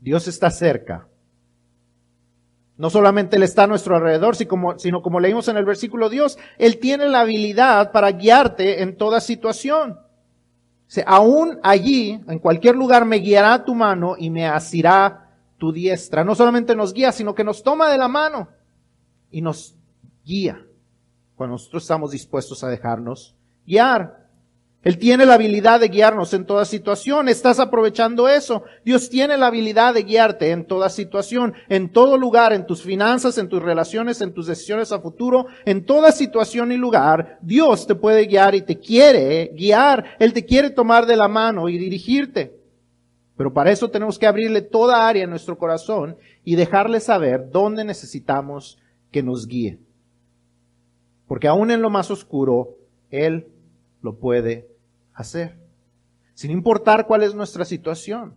[0.00, 1.06] Dios está cerca.
[2.76, 6.78] No solamente Él está a nuestro alrededor, sino como leímos en el versículo Dios, Él
[6.78, 9.98] tiene la habilidad para guiarte en toda situación.
[10.96, 15.19] O aún allí, en cualquier lugar, me guiará tu mano y me asirá
[15.60, 16.24] tu diestra.
[16.24, 18.48] No solamente nos guía, sino que nos toma de la mano
[19.30, 19.76] y nos
[20.24, 20.66] guía
[21.36, 24.28] cuando nosotros estamos dispuestos a dejarnos guiar.
[24.82, 27.28] Él tiene la habilidad de guiarnos en toda situación.
[27.28, 28.64] Estás aprovechando eso.
[28.82, 33.36] Dios tiene la habilidad de guiarte en toda situación, en todo lugar, en tus finanzas,
[33.36, 37.38] en tus relaciones, en tus decisiones a futuro, en toda situación y lugar.
[37.42, 40.16] Dios te puede guiar y te quiere guiar.
[40.18, 42.59] Él te quiere tomar de la mano y dirigirte.
[43.40, 47.86] Pero para eso tenemos que abrirle toda área en nuestro corazón y dejarle saber dónde
[47.86, 48.78] necesitamos
[49.10, 49.78] que nos guíe.
[51.26, 52.76] Porque aún en lo más oscuro,
[53.08, 53.48] Él
[54.02, 54.68] lo puede
[55.14, 55.56] hacer.
[56.34, 58.36] Sin importar cuál es nuestra situación.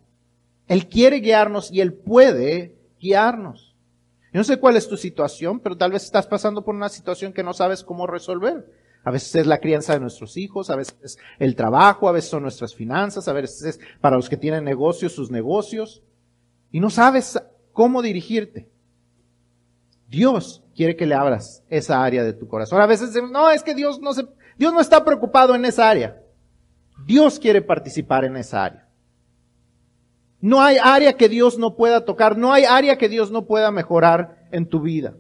[0.70, 3.76] Él quiere guiarnos y Él puede guiarnos.
[4.32, 7.34] Yo no sé cuál es tu situación, pero tal vez estás pasando por una situación
[7.34, 8.72] que no sabes cómo resolver.
[9.04, 12.30] A veces es la crianza de nuestros hijos, a veces es el trabajo, a veces
[12.30, 16.04] son nuestras finanzas, a veces es para los que tienen negocios, sus negocios.
[16.72, 17.42] Y no sabes
[17.74, 18.70] cómo dirigirte.
[20.08, 22.80] Dios quiere que le abras esa área de tu corazón.
[22.80, 24.26] A veces decimos, no, es que Dios no se,
[24.58, 26.22] Dios no está preocupado en esa área.
[27.06, 28.88] Dios quiere participar en esa área.
[30.40, 33.72] No hay área que Dios no pueda tocar, no hay área que Dios no pueda
[33.72, 35.16] mejorar en tu vida.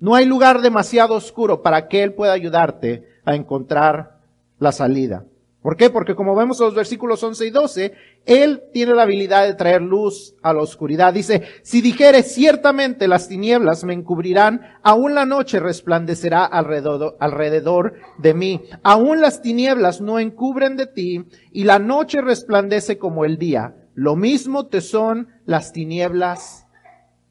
[0.00, 4.18] No hay lugar demasiado oscuro para que Él pueda ayudarte a encontrar
[4.58, 5.24] la salida.
[5.62, 5.90] ¿Por qué?
[5.90, 7.92] Porque como vemos en los versículos 11 y 12,
[8.26, 11.12] Él tiene la habilidad de traer luz a la oscuridad.
[11.12, 18.34] Dice, si dijere ciertamente las tinieblas me encubrirán, aún la noche resplandecerá alrededor, alrededor de
[18.34, 18.62] mí.
[18.84, 23.74] Aún las tinieblas no encubren de ti y la noche resplandece como el día.
[23.94, 26.68] Lo mismo te son las tinieblas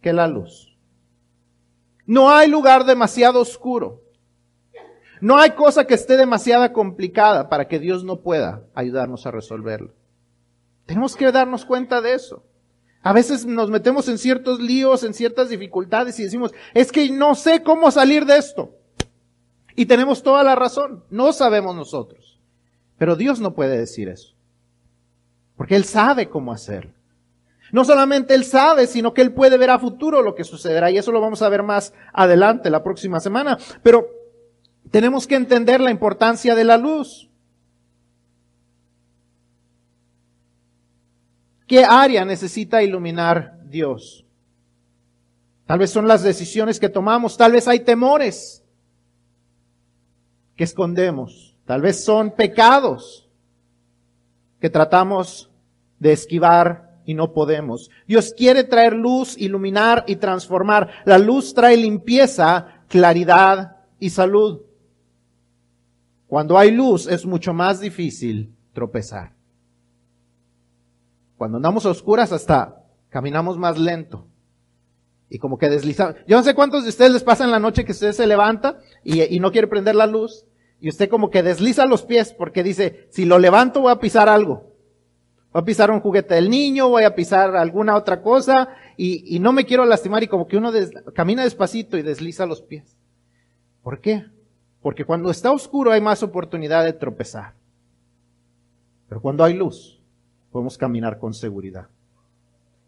[0.01, 0.66] que la luz.
[2.07, 4.01] No hay lugar demasiado oscuro
[5.19, 9.93] no hay cosa que esté demasiado complicada para que Dios no pueda ayudarnos a resolverlo.
[10.85, 12.43] Tenemos que darnos cuenta de eso.
[13.01, 17.35] A veces nos metemos en ciertos líos, en ciertas dificultades y decimos, es que no
[17.35, 18.75] sé cómo salir de esto.
[19.75, 21.03] Y tenemos toda la razón.
[21.09, 22.39] No sabemos nosotros.
[22.97, 24.33] Pero Dios no puede decir eso.
[25.55, 26.91] Porque Él sabe cómo hacerlo.
[27.71, 30.89] No solamente Él sabe, sino que Él puede ver a futuro lo que sucederá.
[30.91, 33.57] Y eso lo vamos a ver más adelante, la próxima semana.
[33.83, 34.07] Pero
[34.91, 37.29] tenemos que entender la importancia de la luz.
[41.67, 44.25] ¿Qué área necesita iluminar Dios?
[45.65, 48.63] Tal vez son las decisiones que tomamos, tal vez hay temores
[50.55, 53.29] que escondemos, tal vez son pecados
[54.61, 55.51] que tratamos
[55.99, 57.89] de esquivar y no podemos.
[58.05, 60.89] Dios quiere traer luz, iluminar y transformar.
[61.05, 64.63] La luz trae limpieza, claridad y salud.
[66.27, 69.33] Cuando hay luz es mucho más difícil tropezar.
[71.37, 74.27] Cuando andamos a oscuras hasta caminamos más lento.
[75.29, 76.15] Y como que deslizamos.
[76.27, 78.79] Yo no sé cuántos de ustedes les pasa en la noche que usted se levanta
[79.01, 80.45] y, y no quiere prender la luz.
[80.81, 84.27] Y usted como que desliza los pies porque dice, si lo levanto voy a pisar
[84.27, 84.66] algo.
[85.57, 89.53] Voy a pisar un juguete del niño, voy a pisar alguna otra cosa y, no
[89.53, 90.71] me quiero lastimar y como que uno
[91.15, 92.95] camina despacito y desliza los pies.
[93.81, 94.23] ¿Por qué?
[94.83, 97.55] Porque cuando está oscuro hay más oportunidad de tropezar.
[99.09, 99.99] Pero cuando hay luz,
[100.51, 101.87] podemos caminar con seguridad.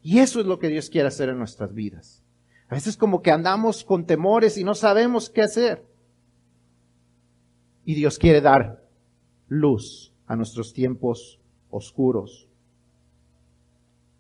[0.04, 2.24] Y eso es lo que Dios quiere hacer en nuestras vidas.
[2.68, 5.88] A veces como que andamos con temores y no sabemos qué hacer.
[7.84, 8.84] Y Dios quiere dar
[9.48, 11.40] luz a nuestros tiempos
[11.72, 12.46] oscuros.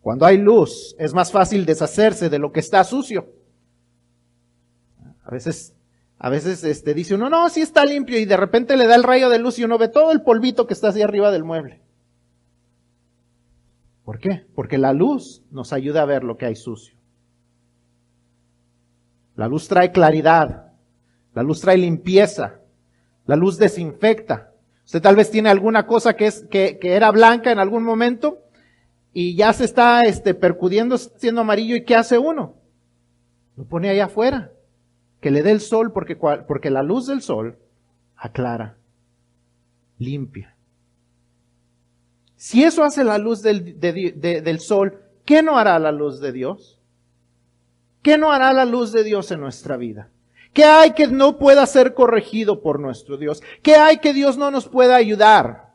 [0.01, 3.33] Cuando hay luz es más fácil deshacerse de lo que está sucio.
[5.23, 5.75] A veces
[6.21, 9.03] A veces este, dice uno, no, sí está limpio y de repente le da el
[9.03, 11.81] rayo de luz y uno ve todo el polvito que está así arriba del mueble.
[14.03, 14.45] ¿Por qué?
[14.53, 16.95] Porque la luz nos ayuda a ver lo que hay sucio.
[19.35, 20.73] La luz trae claridad,
[21.33, 22.59] la luz trae limpieza,
[23.25, 24.51] la luz desinfecta.
[24.83, 28.39] Usted tal vez tiene alguna cosa que, es, que, que era blanca en algún momento
[29.13, 32.55] y ya se está este, percudiendo, siendo amarillo y ¿qué hace uno?
[33.55, 34.51] Lo pone allá afuera
[35.19, 37.57] que le dé el sol porque, porque la luz del sol
[38.15, 38.77] aclara,
[39.97, 40.55] limpia.
[42.35, 46.79] Si eso hace la luz del, del sol, ¿qué no hará la luz de Dios?
[48.01, 50.09] ¿Qué no hará la luz de Dios en nuestra vida?
[50.53, 53.43] ¿Qué hay que no pueda ser corregido por nuestro Dios?
[53.61, 55.73] ¿Qué hay que Dios no nos pueda ayudar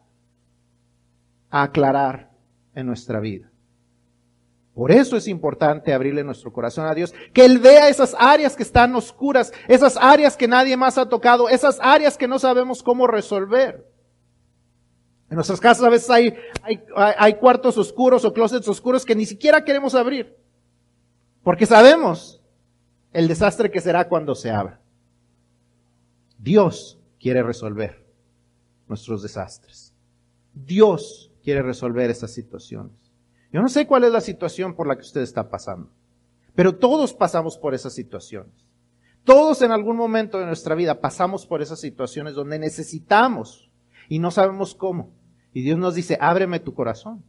[1.50, 2.33] a aclarar
[2.74, 3.50] en nuestra vida?
[4.74, 8.64] Por eso es importante abrirle nuestro corazón a Dios, que Él vea esas áreas que
[8.64, 13.06] están oscuras, esas áreas que nadie más ha tocado, esas áreas que no sabemos cómo
[13.06, 13.88] resolver.
[15.30, 19.26] En nuestras casas a veces hay, hay, hay cuartos oscuros o closets oscuros que ni
[19.26, 20.36] siquiera queremos abrir,
[21.44, 22.42] porque sabemos
[23.12, 24.80] el desastre que será cuando se abra.
[26.36, 28.04] Dios quiere resolver
[28.88, 29.94] nuestros desastres.
[30.52, 32.92] Dios quiere resolver esas situaciones.
[33.52, 35.90] Yo no sé cuál es la situación por la que usted está pasando,
[36.56, 38.52] pero todos pasamos por esas situaciones.
[39.22, 43.70] Todos en algún momento de nuestra vida pasamos por esas situaciones donde necesitamos
[44.08, 45.12] y no sabemos cómo.
[45.52, 47.22] Y Dios nos dice, ábreme tu corazón.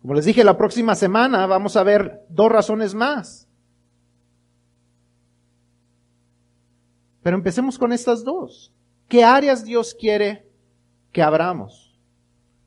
[0.00, 3.48] Como les dije, la próxima semana vamos a ver dos razones más.
[7.22, 8.72] Pero empecemos con estas dos.
[9.08, 10.49] ¿Qué áreas Dios quiere
[11.12, 11.98] que abramos?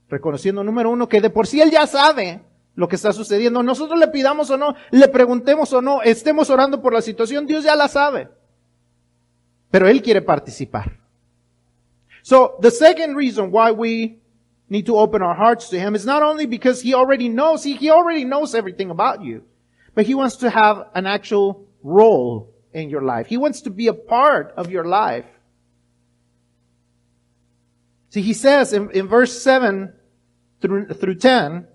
[0.10, 2.42] Reconociendo, número uno, que de por sí Él ya sabe
[2.76, 3.64] lo que está sucediendo.
[3.64, 7.64] Nosotros le pidamos o no, le preguntemos o no, estemos orando por la situación, Dios
[7.64, 8.30] ya la sabe.
[9.72, 11.00] Pero Él quiere participar.
[12.22, 14.20] So, the second reason why we
[14.70, 17.76] need to open our hearts to Him is not only because He already knows, He,
[17.76, 19.44] he already knows everything about you,
[19.94, 23.28] but He wants to have an actual role in your life.
[23.28, 25.26] He wants to be a part of your life.
[28.14, 29.92] See, He says in, in verse 7,
[30.62, 31.68] through, through 10,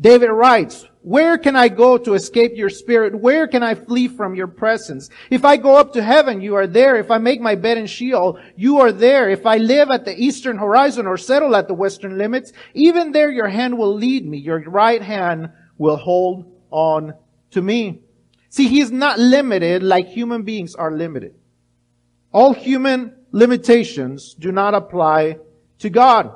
[0.00, 3.18] David writes, where can I go to escape your spirit?
[3.18, 5.10] Where can I flee from your presence?
[5.28, 6.94] If I go up to heaven, you are there.
[6.94, 9.28] If I make my bed in Sheol, you are there.
[9.28, 13.30] If I live at the eastern horizon or settle at the western limits, even there
[13.30, 14.38] your hand will lead me.
[14.38, 17.14] Your right hand will hold on
[17.50, 18.02] to me.
[18.50, 21.34] See, he's not limited like human beings are limited.
[22.32, 25.38] All human limitations do not apply
[25.78, 26.34] to God.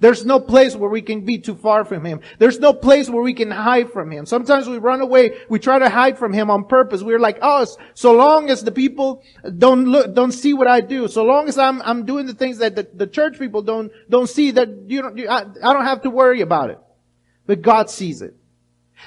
[0.00, 2.20] There's no place where we can be too far from Him.
[2.38, 4.26] There's no place where we can hide from Him.
[4.26, 5.38] Sometimes we run away.
[5.48, 7.02] We try to hide from Him on purpose.
[7.02, 9.24] We're like, oh, so long as the people
[9.58, 12.58] don't look, don't see what I do, so long as I'm, I'm doing the things
[12.58, 15.84] that the, the church people don't, don't see, that you don't, you, I, I don't
[15.84, 16.78] have to worry about it.
[17.46, 18.36] But God sees it.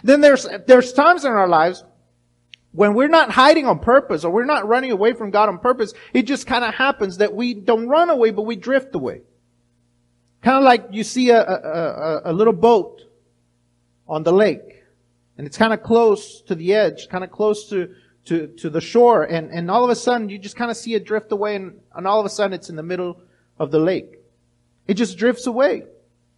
[0.04, 1.86] Then there's, there's times in our lives
[2.74, 5.94] when we're not hiding on purpose or we're not running away from God on purpose,
[6.14, 9.22] it just kind of happens that we don't run away, but we drift away.
[10.42, 13.02] Kind of like you see a, a, a, little boat
[14.08, 14.84] on the lake
[15.38, 17.94] and it's kind of close to the edge, kind of close to,
[18.26, 20.96] to, to the shore and, and all of a sudden you just kind of see
[20.96, 23.22] it drift away and, and all of a sudden it's in the middle
[23.60, 24.16] of the lake.
[24.88, 25.84] It just drifts away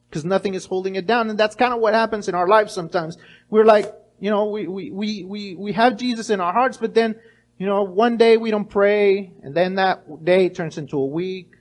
[0.09, 1.29] because nothing is holding it down.
[1.29, 3.17] And that's kind of what happens in our lives sometimes.
[3.49, 6.93] We're like, you know, we, we, we, we, we have Jesus in our hearts, but
[6.93, 7.19] then,
[7.57, 11.51] you know, one day we don't pray and then that day turns into a week.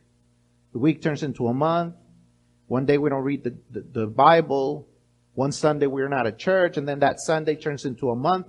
[0.73, 1.97] The week turns into a month.
[2.69, 4.87] One day we don't read the, the, the Bible.
[5.35, 8.47] One Sunday we're not at church, and then that Sunday turns into a month.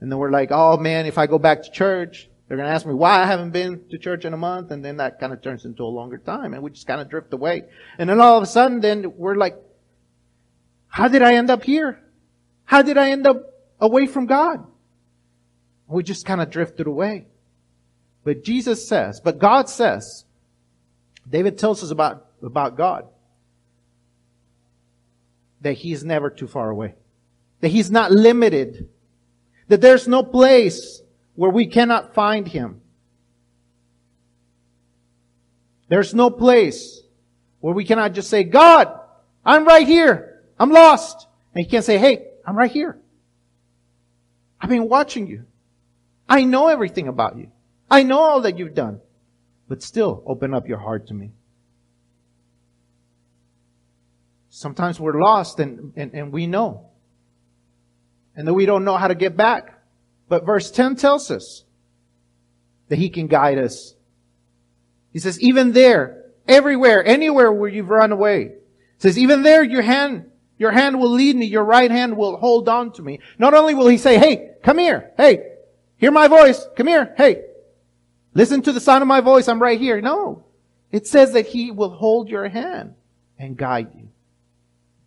[0.00, 2.74] And then we're like, oh man, if I go back to church, they're going to
[2.74, 5.34] ask me why I haven't been to church in a month, and then that kind
[5.34, 7.64] of turns into a longer time, and we just kind of drift away.
[7.98, 9.58] And then all of a sudden, then we're like,
[10.88, 12.00] how did I end up here?
[12.66, 13.42] How did I end up
[13.80, 14.66] away from God?
[15.88, 17.26] We just kind of drifted away.
[18.24, 20.24] But Jesus says, but God says,
[21.28, 23.06] David tells us about, about God
[25.60, 26.94] that He's never too far away.
[27.60, 28.88] That He's not limited.
[29.68, 31.02] That there's no place
[31.34, 32.80] where we cannot find Him.
[35.88, 37.00] There's no place
[37.60, 39.00] where we cannot just say, God,
[39.44, 40.42] I'm right here.
[40.58, 41.26] I'm lost.
[41.54, 42.98] And He can't say, hey, I'm right here.
[44.60, 45.44] I've been watching you.
[46.28, 47.50] I know everything about you.
[47.90, 49.00] I know all that you've done.
[49.68, 51.32] But still, open up your heart to me.
[54.48, 56.86] Sometimes we're lost and, and, and we know.
[58.36, 59.82] And then we don't know how to get back.
[60.28, 61.64] But verse 10 tells us
[62.88, 63.94] that he can guide us.
[65.12, 68.52] He says, even there, everywhere, anywhere where you've run away.
[68.98, 72.68] says, even there, your hand, your hand will lead me, your right hand will hold
[72.68, 73.20] on to me.
[73.38, 75.52] Not only will he say, hey, come here, hey,
[75.98, 77.42] hear my voice, come here, hey,
[78.34, 80.00] listen to the sound of my voice, I'm right here.
[80.00, 80.44] No.
[80.90, 82.94] It says that he will hold your hand
[83.38, 84.08] and guide you.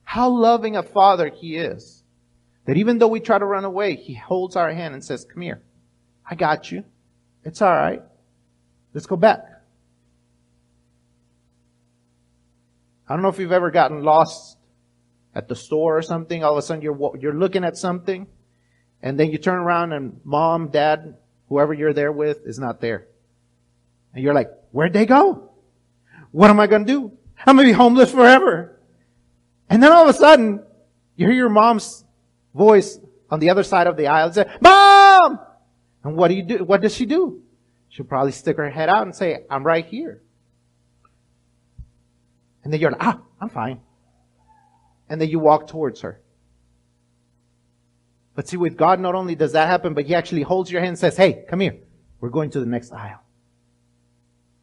[0.03, 2.03] How loving a father he is.
[2.65, 5.41] That even though we try to run away, he holds our hand and says, come
[5.41, 5.61] here.
[6.29, 6.83] I got you.
[7.43, 8.03] It's alright.
[8.93, 9.43] Let's go back.
[13.07, 14.58] I don't know if you've ever gotten lost
[15.35, 16.43] at the store or something.
[16.43, 18.27] All of a sudden you're, you're looking at something
[19.01, 21.17] and then you turn around and mom, dad,
[21.47, 23.07] whoever you're there with is not there.
[24.13, 25.51] And you're like, where'd they go?
[26.31, 27.11] What am I going to do?
[27.45, 28.79] I'm going to be homeless forever.
[29.69, 30.63] And then all of a sudden
[31.15, 32.03] you hear your mom's
[32.53, 32.99] voice
[33.29, 35.39] on the other side of the aisle and say, mom!
[36.03, 36.63] And what do you do?
[36.63, 37.41] What does she do?
[37.89, 40.21] She'll probably stick her head out and say, I'm right here.
[42.63, 43.81] And then you're like, ah, I'm fine.
[45.09, 46.21] And then you walk towards her.
[48.35, 50.89] But see, with God, not only does that happen, but He actually holds your hand
[50.89, 51.77] and says, hey, come here.
[52.21, 53.21] We're going to the next aisle.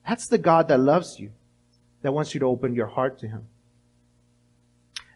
[0.06, 1.32] That's the God that loves you,
[2.02, 3.48] that wants you to open your heart to Him.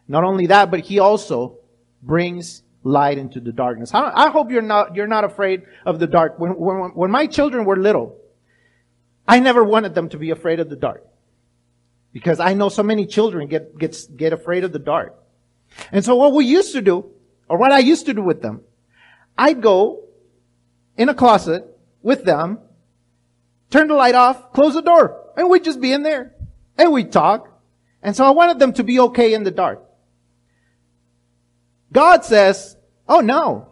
[0.07, 1.59] Not only that, but He also
[2.03, 3.91] brings light into the darkness.
[3.93, 6.39] I, hope you're not, you're not afraid of the dark.
[6.39, 8.17] When, when, when my children were little,
[9.27, 11.05] I never wanted them to be afraid of the dark.
[12.13, 15.15] Because I know so many children get, get, get afraid of the dark.
[15.91, 17.09] And so what we used to do,
[17.47, 18.61] or what I used to do with them,
[19.37, 20.03] I'd go
[20.97, 21.65] in a closet
[22.01, 22.59] with them,
[23.69, 26.35] turn the light off, close the door, and we'd just be in there.
[26.77, 27.47] And we'd talk.
[28.01, 29.83] And so I wanted them to be okay in the dark.
[31.91, 32.75] God says,
[33.07, 33.67] oh no.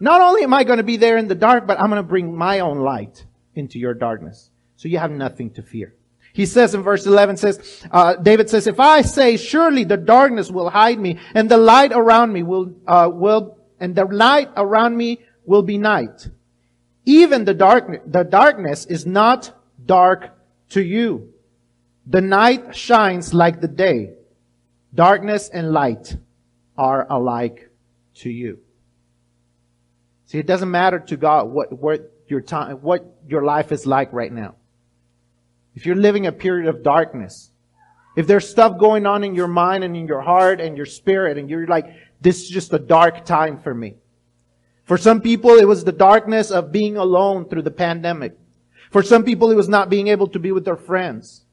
[0.00, 2.08] Not only am I going to be there in the dark, but I'm going to
[2.08, 3.24] bring my own light
[3.54, 4.50] into your darkness.
[4.76, 5.94] So you have nothing to fear.
[6.38, 10.52] He says in verse 11 says, uh, David says, if I say, surely the darkness
[10.52, 14.96] will hide me and the light around me will, uh, will, and the light around
[14.96, 16.28] me will be night.
[17.04, 19.52] Even the dark, the darkness is not
[19.84, 20.30] dark
[20.68, 21.32] to you.
[22.06, 24.12] The night shines like the day.
[24.94, 26.16] Darkness and light
[26.76, 27.68] are alike
[28.18, 28.60] to you.
[30.26, 34.12] See, it doesn't matter to God what, what your time, what your life is like
[34.12, 34.54] right now
[35.78, 37.52] if you're living a period of darkness,
[38.16, 41.38] if there's stuff going on in your mind and in your heart and your spirit
[41.38, 43.94] and you're like, this is just a dark time for me.
[44.86, 48.36] For some people, it was the darkness of being alone through the pandemic.
[48.90, 51.44] For some people, it was not being able to be with their friends.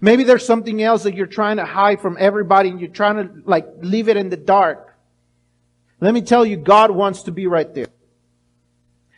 [0.00, 3.42] Maybe there's something else that you're trying to hide from everybody and you're trying to
[3.44, 4.96] like leave it in the dark.
[6.00, 7.88] Let me tell you, God wants to be right there.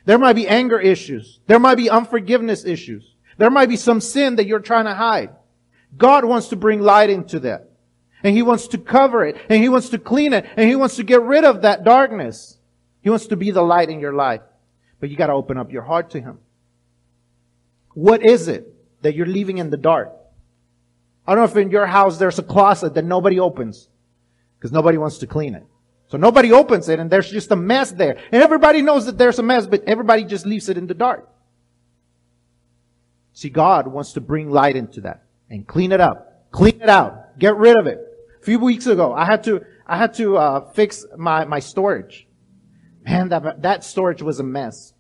[0.05, 1.39] There might be anger issues.
[1.47, 3.15] There might be unforgiveness issues.
[3.39, 5.31] There might be some sin that you're trying to hide.
[5.97, 7.71] God wants to bring light into that.
[8.23, 9.37] And He wants to cover it.
[9.49, 10.45] And He wants to clean it.
[10.57, 12.59] And He wants to get rid of that darkness.
[13.01, 14.43] He wants to be the light in your life.
[15.01, 16.39] But you gotta open up your heart to Him.
[17.95, 18.67] What is it
[19.03, 20.13] that you're leaving in the dark?
[21.27, 23.89] I don't know if in your house there's a closet that nobody opens.
[24.59, 25.65] Because nobody wants to clean it.
[26.09, 28.19] So nobody opens it and there's just a mess there.
[28.33, 31.29] And everybody knows that there's a mess, but everybody just leaves it in the dark.
[33.39, 37.39] See, God wants to bring light into that and clean it up, clean it out,
[37.39, 38.01] get rid of it.
[38.43, 42.27] A few weeks ago, I had to, I had to, uh, fix my, my storage.
[43.05, 44.93] Man, that, that storage was a mess.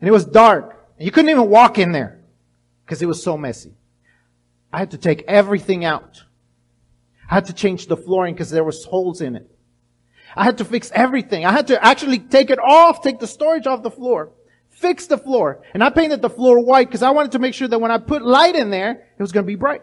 [0.00, 0.82] And it was dark.
[0.96, 2.22] And you couldn't even walk in there
[2.86, 3.74] because it was so messy.
[4.72, 6.22] I had to take everything out.
[7.30, 9.50] I had to change the flooring because there was holes in it.
[10.34, 11.44] I had to fix everything.
[11.44, 14.32] I had to actually take it off, take the storage off the floor
[14.80, 15.62] fix the floor.
[15.74, 17.98] And I painted the floor white because I wanted to make sure that when I
[17.98, 19.82] put light in there, it was going to be bright.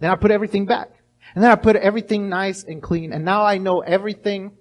[0.00, 0.90] Then I put everything back.
[1.34, 3.12] And then I put everything nice and clean.
[3.12, 4.52] And now I know everything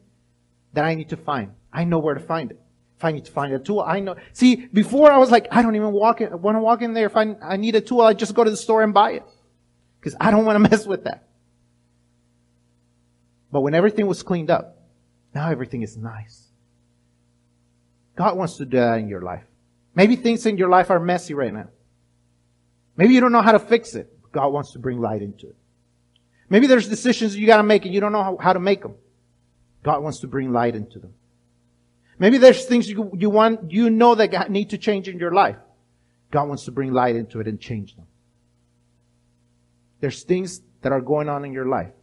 [0.74, 1.52] that I need to find.
[1.74, 2.60] I know where to find it.
[2.98, 4.16] If I need to find a tool, I know.
[4.32, 7.08] See, before I was like, I don't even walk in, want to walk in there.
[7.08, 9.24] If I, I need a tool, I just go to the store and buy it.
[10.00, 11.28] Because I don't want to mess with that.
[13.52, 14.78] But when everything was cleaned up,
[15.34, 16.51] now everything is nice.
[18.16, 19.44] God wants to do that in your life.
[19.96, 21.68] Maybe things in your life are messy right now.
[22.96, 24.14] Maybe you don't know how to fix it.
[24.32, 25.56] God wants to bring light into it.
[26.50, 28.96] Maybe there's decisions you gotta make and you don't know how, to make them.
[29.84, 31.14] God wants to bring light into them.
[32.20, 35.56] Maybe there's things you, you want, you know that need to change in your life.
[36.30, 38.06] God wants to bring light into it and change them.
[40.02, 41.94] There's things that are going on in your life.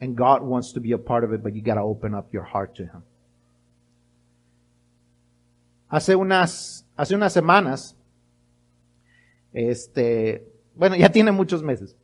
[0.00, 2.42] And God wants to be a part of it, but you gotta open up your
[2.42, 3.02] heart to Him.
[5.90, 7.96] Hace unas, hace unas semanas,
[9.52, 11.96] este, bueno, ya tiene muchos meses,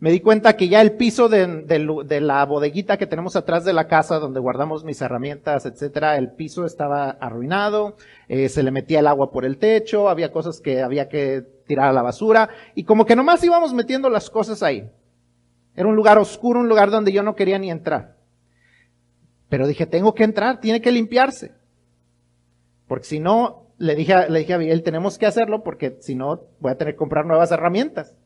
[0.00, 3.86] me di cuenta que ya el piso de, la bodeguita que tenemos atrás de la
[3.86, 7.96] casa donde guardamos mis herramientas, etcétera, el piso estaba arruinado,
[8.26, 11.90] eh, se le metía el agua por el techo, había cosas que había que tirar
[11.90, 14.90] a la basura y como que nomás íbamos metiendo las cosas ahí.
[15.76, 18.16] Era un lugar oscuro, un lugar donde yo no quería ni entrar.
[19.50, 21.59] Pero dije, tengo que entrar, tiene que limpiarse.
[22.90, 26.48] Porque si no, le dije, le dije a Miguel, tenemos que hacerlo porque si no
[26.58, 28.16] voy a tener que comprar nuevas herramientas.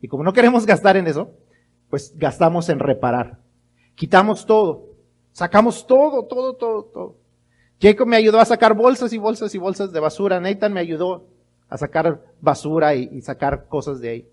[0.00, 1.32] Y como no queremos gastar en eso,
[1.90, 3.40] pues gastamos en reparar.
[3.94, 4.94] Quitamos todo.
[5.32, 7.16] Sacamos todo, todo, todo, todo.
[7.78, 10.40] Jacob me ayudó a sacar bolsas y bolsas y bolsas de basura.
[10.40, 11.26] Nathan me ayudó
[11.68, 14.28] a sacar basura y, sacar cosas de ahí.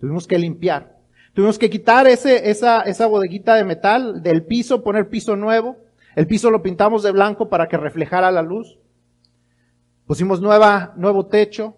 [0.00, 0.96] Tuvimos que limpiar.
[1.32, 5.76] Tuvimos que quitar ese, esa, esa bodeguita de metal del piso, poner piso nuevo.
[6.16, 8.80] El piso lo pintamos de blanco para que reflejara la luz.
[10.06, 11.76] Pusimos nueva, nuevo techo.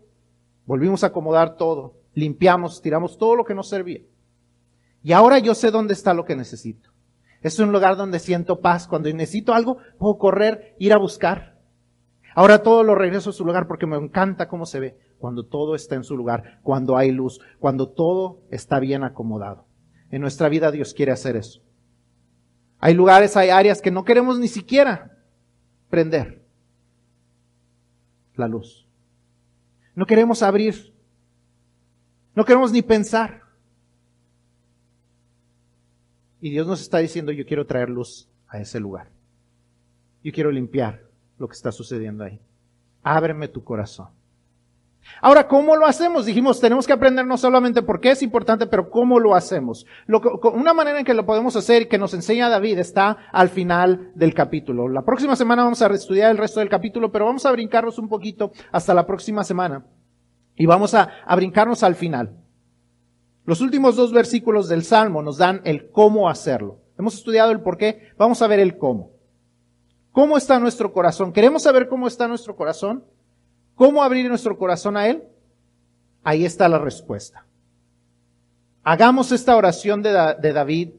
[0.67, 4.01] Volvimos a acomodar todo limpiamos, tiramos todo lo que nos servía.
[5.03, 6.91] Y ahora yo sé dónde está lo que necesito.
[7.41, 8.89] Es un lugar donde siento paz.
[8.89, 11.57] Cuando necesito algo, puedo correr, ir a buscar.
[12.35, 14.99] Ahora todo lo regreso a su lugar porque me encanta cómo se ve.
[15.19, 19.67] Cuando todo está en su lugar, cuando hay luz, cuando todo está bien acomodado.
[20.11, 21.61] En nuestra vida Dios quiere hacer eso.
[22.81, 25.17] Hay lugares, hay áreas que no queremos ni siquiera
[25.91, 26.45] prender
[28.39, 28.87] la luz.
[29.95, 30.95] No queremos abrir
[32.39, 33.43] no queremos ni pensar.
[36.41, 39.11] Y Dios nos está diciendo, yo quiero traer luz a ese lugar.
[40.23, 41.03] Yo quiero limpiar
[41.37, 42.41] lo que está sucediendo ahí.
[43.03, 44.11] Ábreme tu corazón.
[45.21, 46.27] Ahora, ¿cómo lo hacemos?
[46.27, 49.87] Dijimos, tenemos que aprender no solamente por qué es importante, pero cómo lo hacemos.
[50.07, 54.13] una manera en que lo podemos hacer y que nos enseña David está al final
[54.15, 54.89] del capítulo.
[54.89, 58.09] La próxima semana vamos a estudiar el resto del capítulo, pero vamos a brincarnos un
[58.09, 59.85] poquito hasta la próxima semana.
[60.57, 62.37] Y vamos a, brincarnos al final.
[63.45, 66.81] Los últimos dos versículos del Salmo nos dan el cómo hacerlo.
[66.99, 69.13] Hemos estudiado el por qué, vamos a ver el cómo.
[70.13, 71.33] ¿Cómo está nuestro corazón?
[71.33, 73.05] ¿Queremos saber cómo está nuestro corazón?
[73.79, 75.23] ¿Cómo abrir nuestro corazón a Él?
[76.25, 77.47] Ahí está la respuesta.
[78.83, 80.91] Hagamos esta oración de, David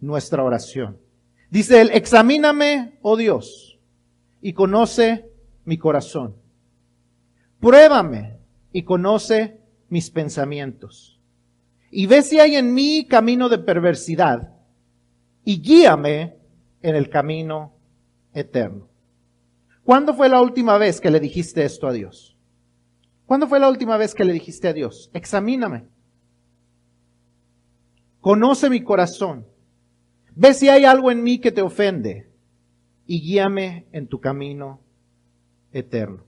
[0.00, 0.96] nuestra oración.
[1.50, 3.78] Dice él, examíname, oh Dios,
[4.40, 5.28] y conoce
[5.66, 6.34] mi corazón.
[7.60, 8.38] Pruébame
[8.72, 9.60] y conoce
[9.90, 11.20] mis pensamientos.
[11.90, 14.50] Y ve si hay en mí camino de perversidad
[15.44, 16.36] y guíame
[16.80, 17.74] en el camino
[18.32, 18.93] eterno.
[19.84, 22.36] ¿Cuándo fue la última vez que le dijiste esto a Dios?
[23.26, 25.10] ¿Cuándo fue la última vez que le dijiste a Dios?
[25.12, 25.86] Examíname.
[28.20, 29.46] Conoce mi corazón.
[30.34, 32.30] Ve si hay algo en mí que te ofende
[33.06, 34.80] y guíame en tu camino
[35.72, 36.24] eterno.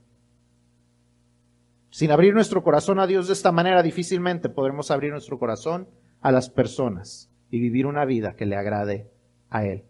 [1.89, 5.89] Sin abrir nuestro corazón a Dios de esta manera, difícilmente podremos abrir nuestro corazón
[6.21, 9.09] a las personas y vivir una vida que le agrade
[9.49, 9.83] a Él.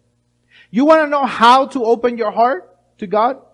[0.71, 2.63] You want to know how to open your heart
[2.97, 3.47] to God?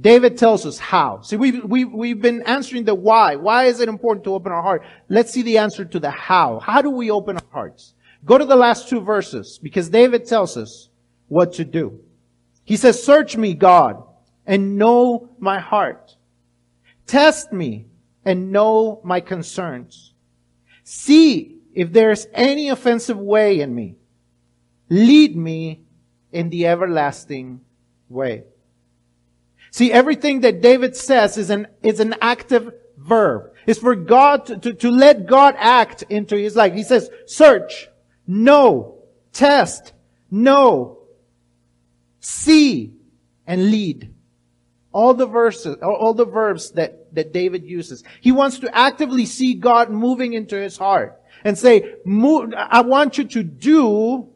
[0.00, 1.20] David tells us how.
[1.20, 3.36] See, we've, we've, we've been answering the why.
[3.36, 4.82] Why is it important to open our heart?
[5.08, 6.58] Let's see the answer to the how.
[6.58, 7.94] How do we open our hearts?
[8.24, 10.88] Go to the last two verses because David tells us
[11.28, 12.00] what to do.
[12.64, 14.02] He says, search me, God,
[14.46, 16.16] and know my heart.
[17.06, 17.86] Test me
[18.24, 20.14] and know my concerns.
[20.82, 23.96] See if there's any offensive way in me.
[24.88, 25.82] Lead me
[26.32, 27.60] in the everlasting
[28.08, 28.44] way.
[29.74, 33.50] See, everything that David says is an, is an active verb.
[33.66, 36.74] It's for God to, to, to let God act into his life.
[36.74, 37.88] He says, search,
[38.24, 39.02] know,
[39.32, 39.92] test,
[40.30, 41.00] know,
[42.20, 42.94] see,
[43.48, 44.14] and lead
[44.92, 48.04] all the verses, all the verbs that, that David uses.
[48.20, 53.18] He wants to actively see God moving into his heart and say, move, I want
[53.18, 54.28] you to do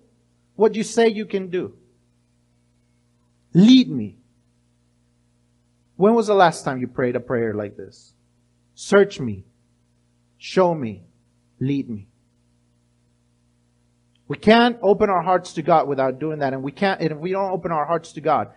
[0.57, 1.76] what you say you can do.
[3.55, 4.18] Lead me.
[5.99, 8.14] When was the last time you prayed a prayer like this?
[8.76, 9.44] Search me.
[10.38, 11.03] Show me.
[11.59, 12.07] Lead me.
[14.28, 16.53] We can't open our hearts to God without doing that.
[16.53, 18.53] And we can't, and if we don't open our hearts to God,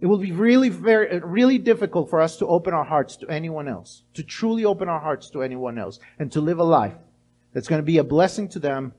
[0.00, 3.68] it will be really very, really difficult for us to open our hearts to anyone
[3.68, 6.98] else, to truly open our hearts to anyone else, and to live a life
[7.54, 8.92] that's going to be a blessing to them,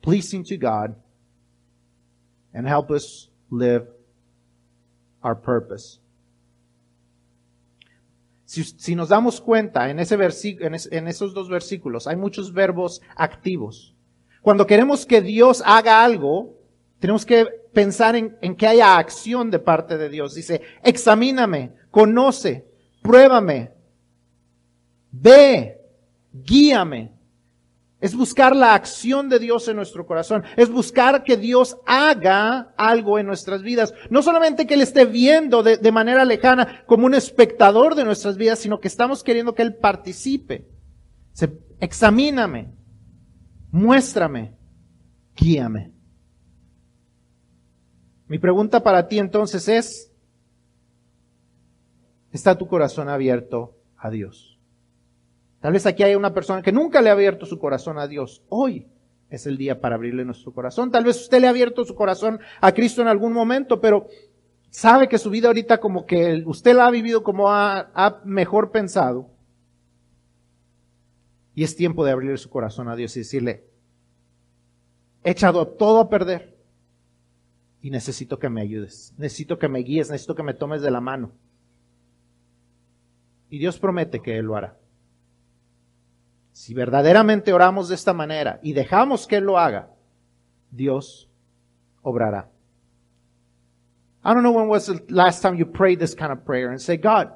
[0.00, 0.94] pleasing to God,
[2.54, 3.88] and help us live
[5.24, 5.98] our purpose.
[8.52, 13.00] Si, si nos damos cuenta en, ese en, en esos dos versículos, hay muchos verbos
[13.16, 13.96] activos.
[14.42, 16.58] Cuando queremos que Dios haga algo,
[16.98, 20.34] tenemos que pensar en, en que haya acción de parte de Dios.
[20.34, 22.66] Dice, examíname, conoce,
[23.00, 23.70] pruébame,
[25.10, 25.80] ve,
[26.30, 27.10] guíame.
[28.02, 30.42] Es buscar la acción de Dios en nuestro corazón.
[30.56, 33.94] Es buscar que Dios haga algo en nuestras vidas.
[34.10, 38.36] No solamente que Él esté viendo de, de, manera lejana como un espectador de nuestras
[38.36, 40.66] vidas, sino que estamos queriendo que Él participe.
[41.32, 42.74] Se, examíname,
[43.70, 44.56] muéstrame,
[45.36, 45.92] guíame.
[48.26, 50.12] Mi pregunta para ti entonces es,
[52.32, 54.51] ¿está tu corazón abierto a Dios?
[55.62, 58.42] Tal vez aquí hay una persona que nunca le ha abierto su corazón a Dios.
[58.48, 58.88] Hoy
[59.30, 60.90] es el día para abrirle nuestro corazón.
[60.90, 64.08] Tal vez usted le ha abierto su corazón a Cristo en algún momento, pero
[64.70, 68.72] sabe que su vida ahorita como que usted la ha vivido como ha, ha mejor
[68.72, 69.30] pensado.
[71.54, 73.64] Y es tiempo de abrirle su corazón a Dios y decirle,
[75.22, 76.58] he echado todo a perder
[77.80, 81.00] y necesito que me ayudes, necesito que me guíes, necesito que me tomes de la
[81.00, 81.30] mano.
[83.48, 84.81] Y Dios promete que Él lo hará.
[86.52, 89.88] Si verdaderamente oramos de esta manera y dejamos que Él lo haga,
[90.70, 91.28] Dios
[92.02, 92.48] obrará.
[94.24, 96.80] I don't know when was the last time you prayed this kind of prayer and
[96.80, 97.32] say, God,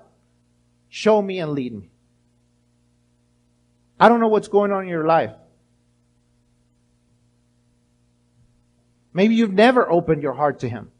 [0.88, 1.90] show me and lead me.
[3.98, 5.32] I don't know what's going on in your life.
[9.12, 10.90] Maybe you've never opened your heart to Him.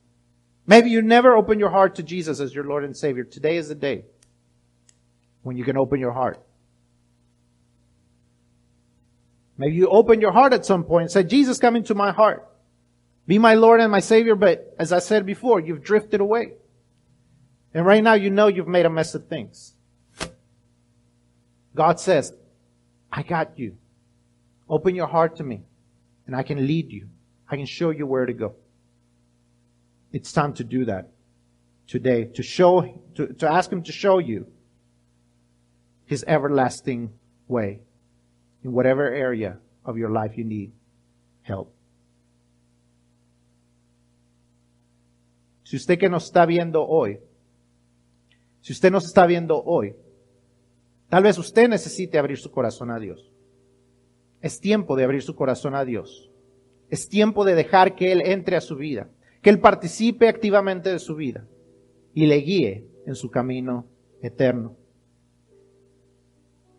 [0.67, 3.25] Maybe you never opened your heart to Jesus as your Lord and Savior.
[3.25, 4.07] Today is the day
[5.43, 6.43] when you can open your heart.
[9.59, 12.47] Maybe you open your heart at some point and say, Jesus, come into my heart.
[13.27, 14.35] Be my Lord and my Savior.
[14.35, 16.53] But as I said before, you've drifted away.
[17.73, 19.75] And right now you know you've made a mess of things.
[21.75, 22.33] God says,
[23.11, 23.77] I got you.
[24.69, 25.63] Open your heart to me
[26.27, 27.09] and I can lead you.
[27.49, 28.55] I can show you where to go.
[30.13, 31.11] It's time to do that
[31.87, 34.47] today, to show, to, to ask Him to show you
[36.07, 37.13] His everlasting
[37.47, 37.81] way
[38.67, 40.73] in whatever area of your life you need
[41.43, 41.73] help.
[45.63, 47.21] Si usted que nos está viendo hoy,
[48.61, 49.95] si usted nos está viendo hoy,
[51.09, 53.33] tal vez usted necesite abrir su corazón a Dios.
[54.41, 56.31] Es tiempo de abrir su corazón a Dios.
[56.91, 59.11] Es tiempo de dejar que Él entre a su vida,
[59.43, 61.47] que Él participe activamente de su vida
[62.15, 63.87] y le guíe en su camino
[64.23, 64.77] eterno.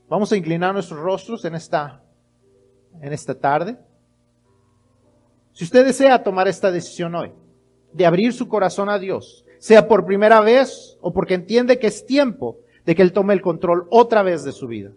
[0.09, 2.01] Vamos a inclinar nuestros rostros en esta,
[3.01, 3.77] en esta tarde.
[5.51, 7.33] Si usted desea tomar esta decisión hoy,
[7.91, 12.05] de abrir su corazón a Dios, sea por primera vez o porque entiende que es
[12.05, 14.91] tiempo de que Él tome el control otra vez de su vida.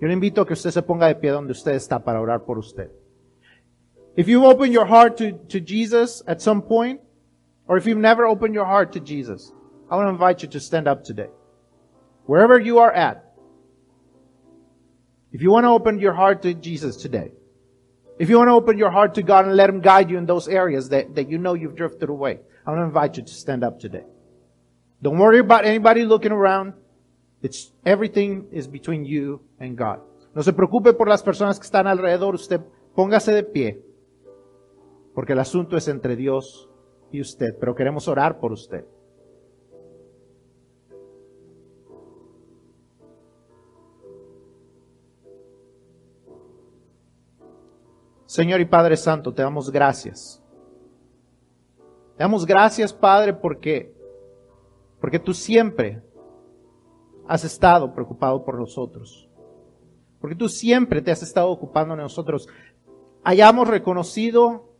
[0.00, 2.44] Yo le invito a que usted se ponga de pie donde usted está para orar
[2.44, 2.90] por usted.
[4.16, 7.00] If you open your heart to, to Jesus at some point,
[7.66, 9.52] or if you've never opened your heart to Jesus,
[9.90, 11.28] I want to invite you to stand up today.
[12.26, 13.27] Wherever you are at,
[15.32, 17.32] If you want to open your heart to Jesus today,
[18.18, 20.26] if you want to open your heart to God and let Him guide you in
[20.26, 23.32] those areas that, that you know you've drifted away, I want to invite you to
[23.32, 24.04] stand up today.
[25.00, 26.72] Don't worry about anybody looking around.
[27.42, 30.00] It's, everything is between you and God.
[30.34, 32.34] No se preocupe por las personas que están alrededor.
[32.34, 32.60] Usted
[32.96, 33.80] póngase de pie.
[35.14, 36.68] Porque el asunto es entre Dios
[37.12, 37.56] y usted.
[37.58, 38.84] Pero queremos orar por usted.
[48.28, 50.42] Señor y Padre Santo, te damos gracias.
[52.14, 53.96] Te damos gracias, Padre, porque,
[55.00, 56.02] porque tú siempre
[57.26, 59.30] has estado preocupado por nosotros.
[60.20, 62.50] Porque tú siempre te has estado ocupando de nosotros.
[63.24, 64.74] Hayamos reconocido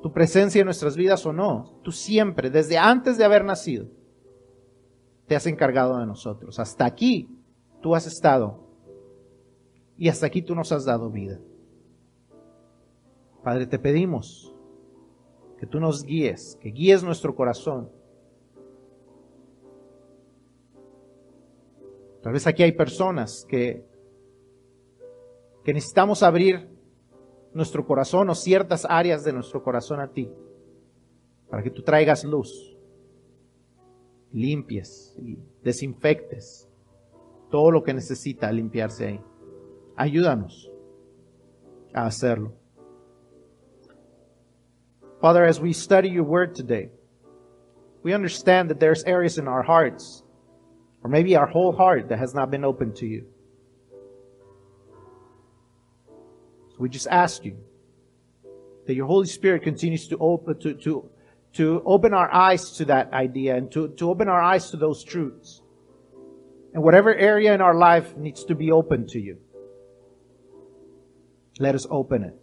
[0.00, 3.86] tu presencia en nuestras vidas o no, tú siempre, desde antes de haber nacido,
[5.26, 6.58] te has encargado de nosotros.
[6.58, 7.28] Hasta aquí
[7.82, 8.64] tú has estado
[9.98, 11.38] y hasta aquí tú nos has dado vida.
[13.42, 14.54] Padre, te pedimos
[15.58, 17.90] que tú nos guíes, que guíes nuestro corazón.
[22.22, 23.84] Tal vez aquí hay personas que,
[25.64, 26.68] que necesitamos abrir
[27.54, 30.30] nuestro corazón o ciertas áreas de nuestro corazón a ti,
[31.48, 32.76] para que tú traigas luz,
[34.32, 36.68] limpies y desinfectes
[37.50, 39.20] todo lo que necesita limpiarse ahí.
[39.96, 40.70] Ayúdanos
[41.94, 42.52] a hacerlo.
[45.20, 46.90] Father, as we study your word today,
[48.04, 50.22] we understand that there's areas in our hearts,
[51.02, 53.26] or maybe our whole heart, that has not been open to you.
[56.70, 57.56] So we just ask you
[58.86, 61.10] that your Holy Spirit continues to open, to, to,
[61.54, 65.02] to open our eyes to that idea and to, to open our eyes to those
[65.02, 65.62] truths.
[66.74, 69.38] And whatever area in our life needs to be open to you,
[71.58, 72.34] let us open it.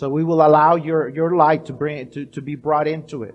[0.00, 3.34] So we will allow your, your light to bring, to, to be brought into it.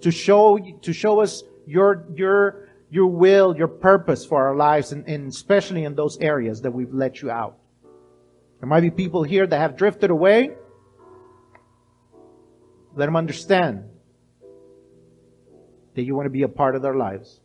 [0.00, 5.06] To show, to show us your, your, your will, your purpose for our lives, and,
[5.06, 7.58] and especially in those areas that we've let you out.
[8.58, 10.52] There might be people here that have drifted away.
[12.96, 13.84] Let them understand
[15.94, 17.38] that you want to be a part of their lives.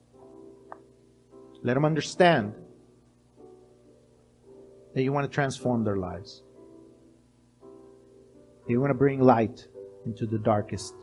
[1.64, 2.54] Let them understand
[4.96, 6.44] that you want to transform their lives.
[8.68, 9.70] Want to bring light
[10.06, 10.96] into the darkest.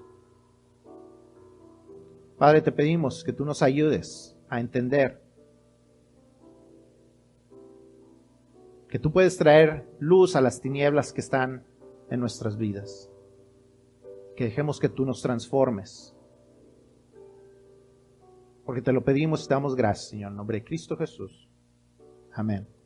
[2.39, 5.21] Padre, te pedimos que tú nos ayudes a entender
[8.89, 11.65] que tú puedes traer luz a las tinieblas que están
[12.11, 13.11] en nuestras vidas.
[14.37, 16.17] Que dejemos que tú nos transformes.
[18.65, 21.49] Porque te lo pedimos y te damos gracias, Señor, en nombre de Cristo Jesús.
[22.33, 22.80] Amén.